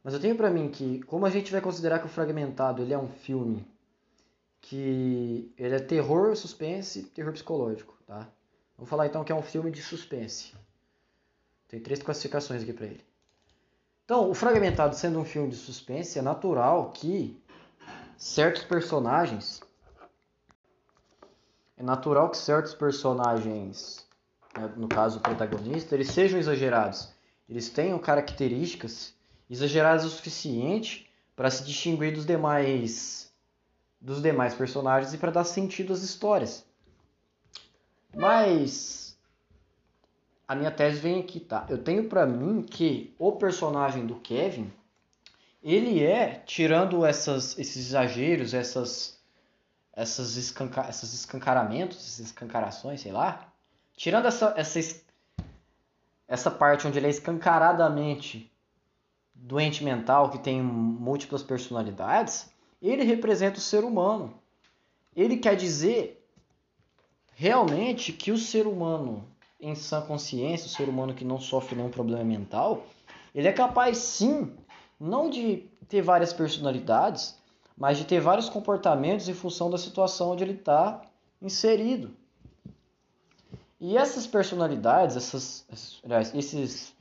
[0.03, 2.93] Mas eu tenho para mim que, como a gente vai considerar que o Fragmentado ele
[2.93, 3.65] é um filme
[4.67, 8.27] que ele é terror, suspense, terror psicológico, tá?
[8.75, 10.53] Vamos falar então que é um filme de suspense.
[11.67, 13.05] Tem três classificações aqui para ele.
[14.03, 17.39] Então, o Fragmentado sendo um filme de suspense, é natural que
[18.17, 19.61] certos personagens.
[21.77, 24.07] É natural que certos personagens,
[24.57, 27.13] né, no caso o protagonista, eles sejam exagerados.
[27.47, 29.13] Eles tenham características
[29.47, 33.31] exageradas o suficiente para se distinguir dos demais
[33.99, 36.65] dos demais personagens e para dar sentido às histórias.
[38.13, 39.17] Mas
[40.47, 41.65] a minha tese vem aqui, tá?
[41.69, 44.71] Eu tenho para mim que o personagem do Kevin,
[45.61, 49.19] ele é, tirando essas, esses exageros, essas,
[49.91, 53.51] essas, escanca, esses escancaramentos, essas escancarações, sei lá,
[53.95, 55.01] tirando essa, essa,
[56.27, 58.51] essa parte onde ele é escancaradamente
[59.33, 62.49] doente mental, que tem múltiplas personalidades,
[62.81, 64.33] ele representa o ser humano.
[65.15, 66.25] Ele quer dizer
[67.33, 69.25] realmente que o ser humano
[69.59, 72.85] em sã consciência, o ser humano que não sofre nenhum problema mental,
[73.33, 74.53] ele é capaz sim,
[74.99, 77.37] não de ter várias personalidades,
[77.77, 81.01] mas de ter vários comportamentos em função da situação onde ele está
[81.41, 82.15] inserido.
[83.79, 85.65] E essas personalidades, essas,
[86.33, 86.95] esses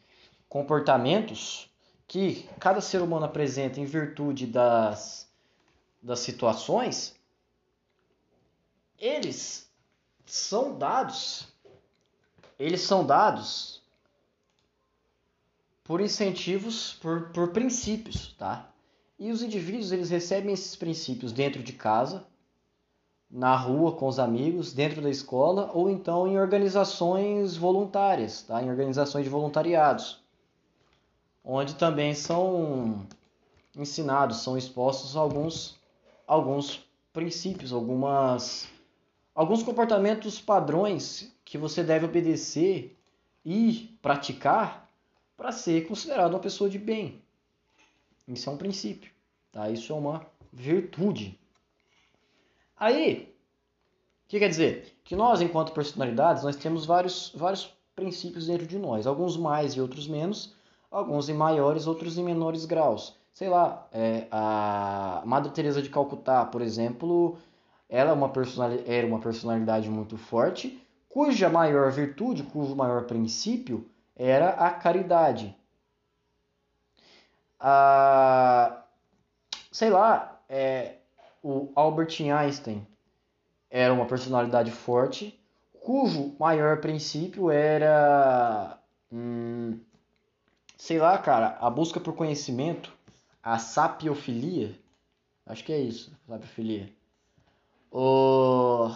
[0.49, 1.71] comportamentos
[2.07, 5.24] que cada ser humano apresenta em virtude das,
[6.05, 7.17] das situações,
[8.99, 9.67] eles
[10.27, 11.49] são dados,
[12.59, 13.83] eles são dados
[15.83, 18.71] por incentivos, por, por princípios, tá?
[19.19, 22.27] E os indivíduos eles recebem esses princípios dentro de casa,
[23.31, 28.63] na rua com os amigos, dentro da escola ou então em organizações voluntárias, tá?
[28.63, 30.23] Em organizações de voluntariados,
[31.43, 33.07] onde também são
[33.75, 35.83] ensinados, são expostos alguns
[36.27, 38.69] alguns princípios, algumas
[39.35, 42.97] alguns comportamentos padrões que você deve obedecer
[43.45, 44.89] e praticar
[45.37, 47.21] para ser considerado uma pessoa de bem.
[48.27, 49.11] Isso é um princípio,
[49.53, 49.69] tá?
[49.69, 51.39] Isso é uma virtude.
[52.77, 53.35] Aí,
[54.25, 54.97] o que quer dizer?
[55.05, 59.81] Que nós, enquanto personalidades, nós temos vários, vários princípios dentro de nós, alguns mais e
[59.81, 60.55] outros menos,
[60.91, 63.17] alguns em maiores, outros em menores graus.
[63.35, 67.37] Sei lá, é, a Madre Teresa de Calcutá, por exemplo,
[67.89, 68.33] ela é uma
[68.87, 75.57] era uma personalidade muito forte, cuja maior virtude, cujo maior princípio era a caridade.
[77.59, 78.85] Ah,
[79.73, 80.99] sei lá, é,
[81.43, 82.87] o Albert Einstein
[83.69, 85.37] era uma personalidade forte,
[85.81, 88.79] cujo maior princípio era,
[89.11, 89.81] hum,
[90.77, 92.93] sei lá, cara, a busca por conhecimento,
[93.45, 94.75] a sapiofilia.
[95.45, 96.91] Acho que é isso, sapiofilia.
[97.93, 98.91] O.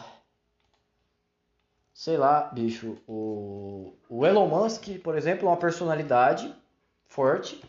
[1.93, 2.97] Sei lá, bicho.
[3.07, 6.55] O, o Elon Musk, por exemplo, é uma personalidade
[7.07, 7.63] forte,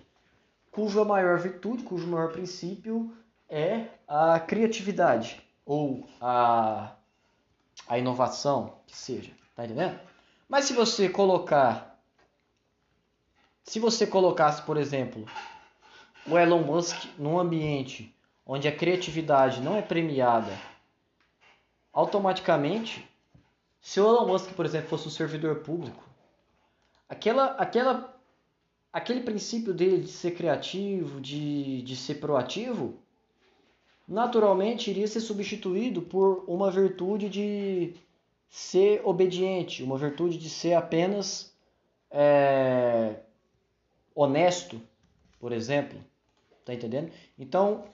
[0.71, 3.13] cuja maior virtude, cujo maior princípio
[3.49, 6.95] é a criatividade ou a,
[7.87, 9.31] a inovação, que seja.
[9.55, 9.99] Tá entendendo?
[10.47, 11.99] Mas se você colocar.
[13.63, 15.25] Se você colocasse, por exemplo,
[16.29, 18.13] o Elon Musk num ambiente
[18.45, 20.51] onde a criatividade não é premiada
[21.91, 23.07] automaticamente,
[23.81, 26.03] se o Elon Musk, por exemplo, fosse um servidor público,
[27.07, 28.19] aquela, aquela,
[28.91, 32.95] aquele princípio dele de ser criativo, de, de ser proativo,
[34.07, 37.93] naturalmente iria ser substituído por uma virtude de
[38.49, 41.53] ser obediente, uma virtude de ser apenas
[42.09, 43.15] é,
[44.15, 44.81] honesto,
[45.39, 46.08] por exemplo.
[46.65, 47.11] Tá entendendo?
[47.37, 47.85] Então,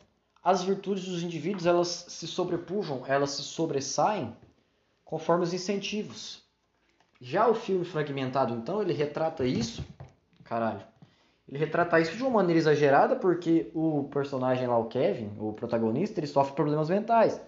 [0.44, 4.36] as virtudes dos indivíduos elas se sobrepujam, elas se sobressaem
[5.04, 6.44] conforme os incentivos.
[7.20, 9.84] Já o filme fragmentado, então, ele retrata isso,
[10.44, 10.82] caralho.
[11.48, 16.20] Ele retrata isso de uma maneira exagerada porque o personagem lá, o Kevin, o protagonista,
[16.20, 17.40] ele sofre problemas mentais.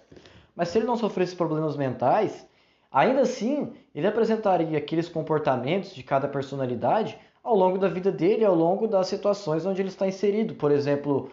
[0.55, 2.47] Mas se ele não sofresse problemas mentais,
[2.91, 8.53] ainda assim, ele apresentaria aqueles comportamentos de cada personalidade ao longo da vida dele, ao
[8.53, 10.53] longo das situações onde ele está inserido.
[10.55, 11.31] Por exemplo,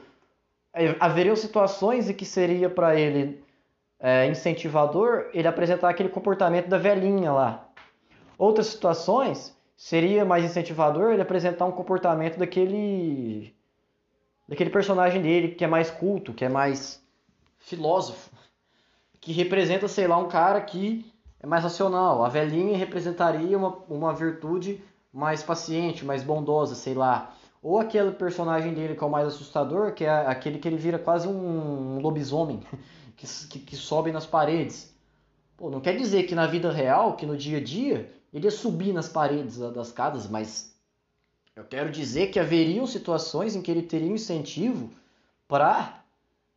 [0.73, 3.43] é, haveriam situações em que seria para ele
[3.99, 7.69] é, incentivador ele apresentar aquele comportamento da velhinha lá.
[8.39, 13.53] Outras situações seria mais incentivador ele apresentar um comportamento daquele
[14.49, 17.03] daquele personagem dele que é mais culto, que é mais
[17.59, 18.31] filósofo,
[19.21, 22.25] que representa, sei lá, um cara que é mais racional.
[22.25, 24.81] A velhinha representaria uma, uma virtude
[25.15, 27.33] mais paciente, mais bondosa, sei lá.
[27.63, 30.99] Ou aquele personagem dele que é o mais assustador, que é aquele que ele vira
[30.99, 32.61] quase um lobisomem,
[33.17, 34.93] que, que, que sobe nas paredes.
[35.57, 38.51] Pô, não quer dizer que na vida real, que no dia a dia, ele ia
[38.51, 40.75] subir nas paredes das casas, mas
[41.55, 44.91] Eu quero dizer que haveriam situações em que ele teria incentivo
[45.47, 46.03] para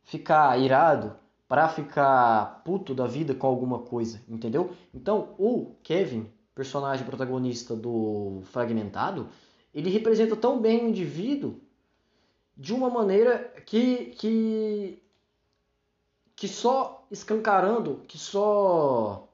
[0.02, 1.14] ficar irado,
[1.46, 4.72] para ficar puto da vida com alguma coisa, entendeu?
[4.92, 6.28] Então, o Kevin,
[6.58, 9.28] personagem protagonista do Fragmentado,
[9.72, 11.60] ele representa tão bem o indivíduo
[12.56, 15.00] de uma maneira que que
[16.34, 19.28] que só escancarando, que só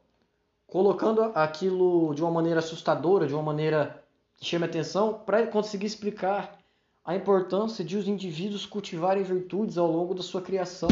[0.66, 4.04] colocando aquilo de uma maneira assustadora, de uma maneira
[4.36, 6.58] que chame atenção, para conseguir explicar
[7.02, 10.88] a importância de os indivíduos cultivarem virtudes ao longo da sua criação,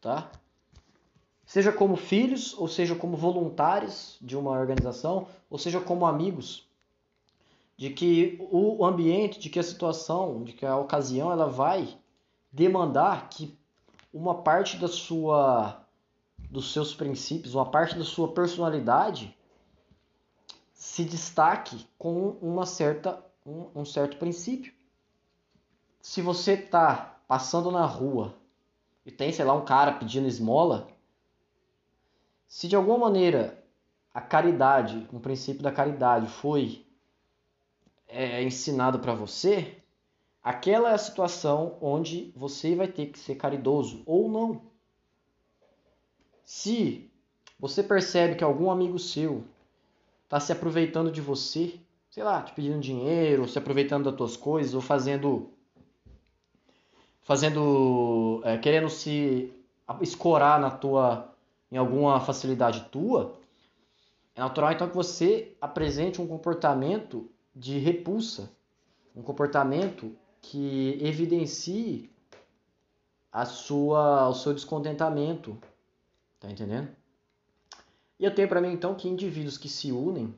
[0.00, 0.30] tá?
[1.46, 6.68] Seja como filhos, ou seja como voluntários de uma organização, ou seja como amigos,
[7.76, 11.96] de que o ambiente, de que a situação, de que a ocasião, ela vai
[12.50, 13.56] demandar que
[14.12, 15.82] uma parte da sua
[16.50, 19.36] dos seus princípios, uma parte da sua personalidade
[20.72, 24.72] se destaque com uma certa um, um certo princípio.
[26.00, 28.34] Se você está passando na rua
[29.04, 30.88] e tem, sei lá, um cara pedindo esmola,
[32.46, 33.62] se de alguma maneira
[34.12, 36.86] a caridade, um princípio da caridade foi
[38.08, 39.76] é, ensinado para você,
[40.42, 44.62] aquela é a situação onde você vai ter que ser caridoso ou não.
[46.44, 47.10] Se
[47.58, 49.44] você percebe que algum amigo seu
[50.24, 51.78] está se aproveitando de você,
[52.10, 55.50] sei lá, te pedindo dinheiro, se aproveitando das tuas coisas, ou fazendo.
[57.22, 58.40] fazendo.
[58.44, 59.52] É, querendo se
[60.00, 61.35] escorar na tua.
[61.70, 63.38] Em alguma facilidade tua,
[64.34, 68.50] é natural então que você apresente um comportamento de repulsa,
[69.14, 72.10] um comportamento que evidencie
[73.32, 75.58] a sua, o seu descontentamento.
[76.38, 76.88] Tá entendendo?
[78.18, 80.34] E eu tenho para mim então que indivíduos que se unem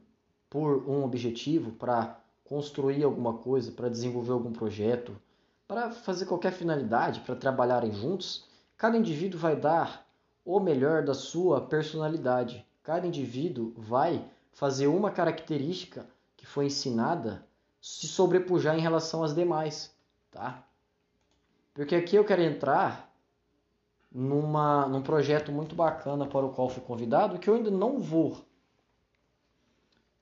[0.48, 5.20] por um objetivo, para construir alguma coisa, para desenvolver algum projeto,
[5.66, 10.07] para fazer qualquer finalidade, para trabalharem juntos, cada indivíduo vai dar
[10.48, 12.66] o melhor da sua personalidade.
[12.82, 16.06] Cada indivíduo vai fazer uma característica
[16.38, 17.46] que foi ensinada
[17.82, 19.94] se sobrepujar em relação às demais,
[20.30, 20.64] tá?
[21.74, 23.12] Porque aqui eu quero entrar
[24.10, 28.38] numa, num projeto muito bacana para o qual fui convidado, que eu ainda não vou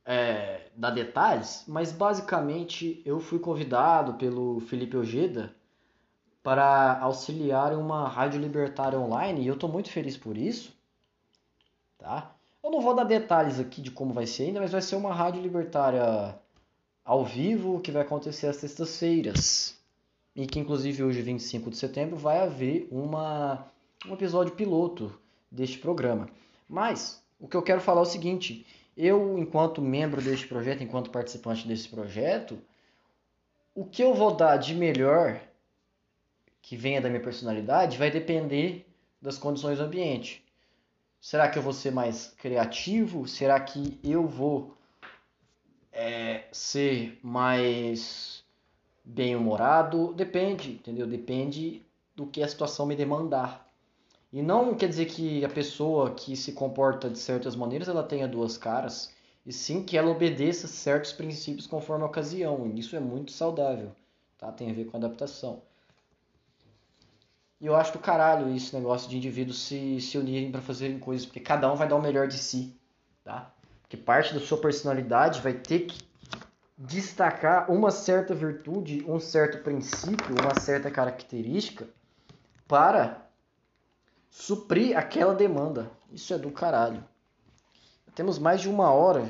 [0.05, 5.55] é, dar detalhes, mas basicamente eu fui convidado pelo Felipe Ojeda
[6.47, 10.73] para auxiliar uma rádio libertária online e eu estou muito feliz por isso,
[11.99, 12.37] tá?
[12.63, 15.13] Eu não vou dar detalhes aqui de como vai ser ainda, mas vai ser uma
[15.13, 16.39] rádio libertária
[17.05, 19.77] ao vivo que vai acontecer às sextas-feiras.
[20.37, 23.67] E que inclusive hoje, 25 de setembro, vai haver uma
[24.07, 25.19] um episódio piloto
[25.51, 26.29] deste programa.
[26.69, 28.65] Mas o que eu quero falar é o seguinte:
[28.97, 32.57] eu, enquanto membro deste projeto, enquanto participante desse projeto,
[33.75, 35.41] o que eu vou dar de melhor
[36.67, 38.85] que venha da minha personalidade vai depender
[39.23, 40.45] das condições do ambiente.
[41.21, 43.29] Será que eu vou ser mais criativo?
[43.29, 44.77] Será que eu vou
[45.93, 48.43] é, ser mais
[49.05, 50.13] bem-humorado?
[50.15, 51.07] Depende, entendeu?
[51.07, 51.87] Depende
[52.17, 53.73] do que a situação me demandar.
[54.33, 58.27] E não quer dizer que a pessoa que se comporta de certas maneiras ela tenha
[58.27, 59.15] duas caras,
[59.47, 62.73] e sim que ela obedeça certos princípios conforme a ocasião.
[62.75, 63.93] Isso é muito saudável,
[64.37, 64.51] tá?
[64.51, 65.63] Tem a ver com adaptação.
[67.61, 71.25] E eu acho do caralho esse negócio de indivíduos se, se unirem para fazerem coisas,
[71.25, 72.79] porque cada um vai dar o melhor de si,
[73.25, 73.51] tá?
[73.83, 76.07] Porque parte da sua personalidade vai ter que
[76.77, 81.89] destacar uma certa virtude, um certo princípio, uma certa característica
[82.69, 83.27] para
[84.29, 85.91] suprir aquela demanda.
[86.13, 87.03] Isso é do caralho.
[88.15, 89.23] Temos mais de uma hora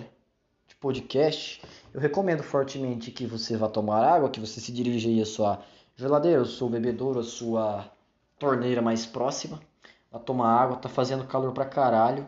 [0.67, 1.63] de podcast.
[1.95, 5.63] Eu recomendo fortemente que você vá tomar água, que você se dirija aí à sua
[5.95, 7.91] geladeira, ao seu bebedouro, à sua
[8.39, 9.61] torneira mais próxima.
[10.11, 12.27] Vá tomar água, tá fazendo calor pra caralho.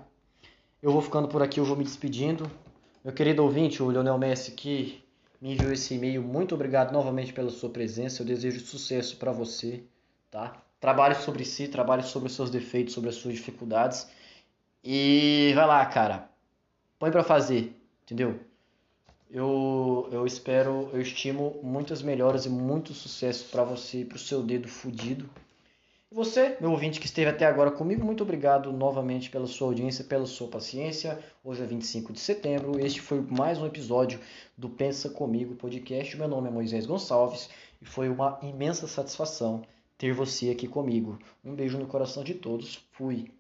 [0.83, 2.51] Eu vou ficando por aqui, eu vou me despedindo.
[3.05, 5.03] Meu querido ouvinte, o Leonel Messi que
[5.41, 6.23] me enviou esse e-mail.
[6.23, 8.23] Muito obrigado novamente pela sua presença.
[8.23, 9.83] Eu desejo sucesso para você,
[10.31, 10.61] tá?
[10.81, 14.09] Trabalhe sobre si, trabalhe sobre os seus defeitos, sobre as suas dificuldades.
[14.83, 16.29] E vai lá, cara.
[16.99, 18.41] Põe para fazer, entendeu?
[19.31, 24.21] Eu, eu espero, eu estimo muitas melhoras e muito sucesso para você e para o
[24.21, 25.29] seu dedo fudido.
[26.11, 30.25] Você, meu ouvinte que esteve até agora comigo, muito obrigado novamente pela sua audiência, pela
[30.25, 31.19] sua paciência.
[31.45, 32.81] Hoje é 25 de setembro.
[32.81, 34.19] Este foi mais um episódio
[34.57, 36.17] do Pensa Comigo podcast.
[36.17, 37.51] Meu nome é Moisés Gonçalves
[37.83, 39.63] e foi uma imensa satisfação
[39.99, 41.19] ter você aqui comigo.
[41.45, 42.83] Um beijo no coração de todos.
[42.93, 43.31] Fui.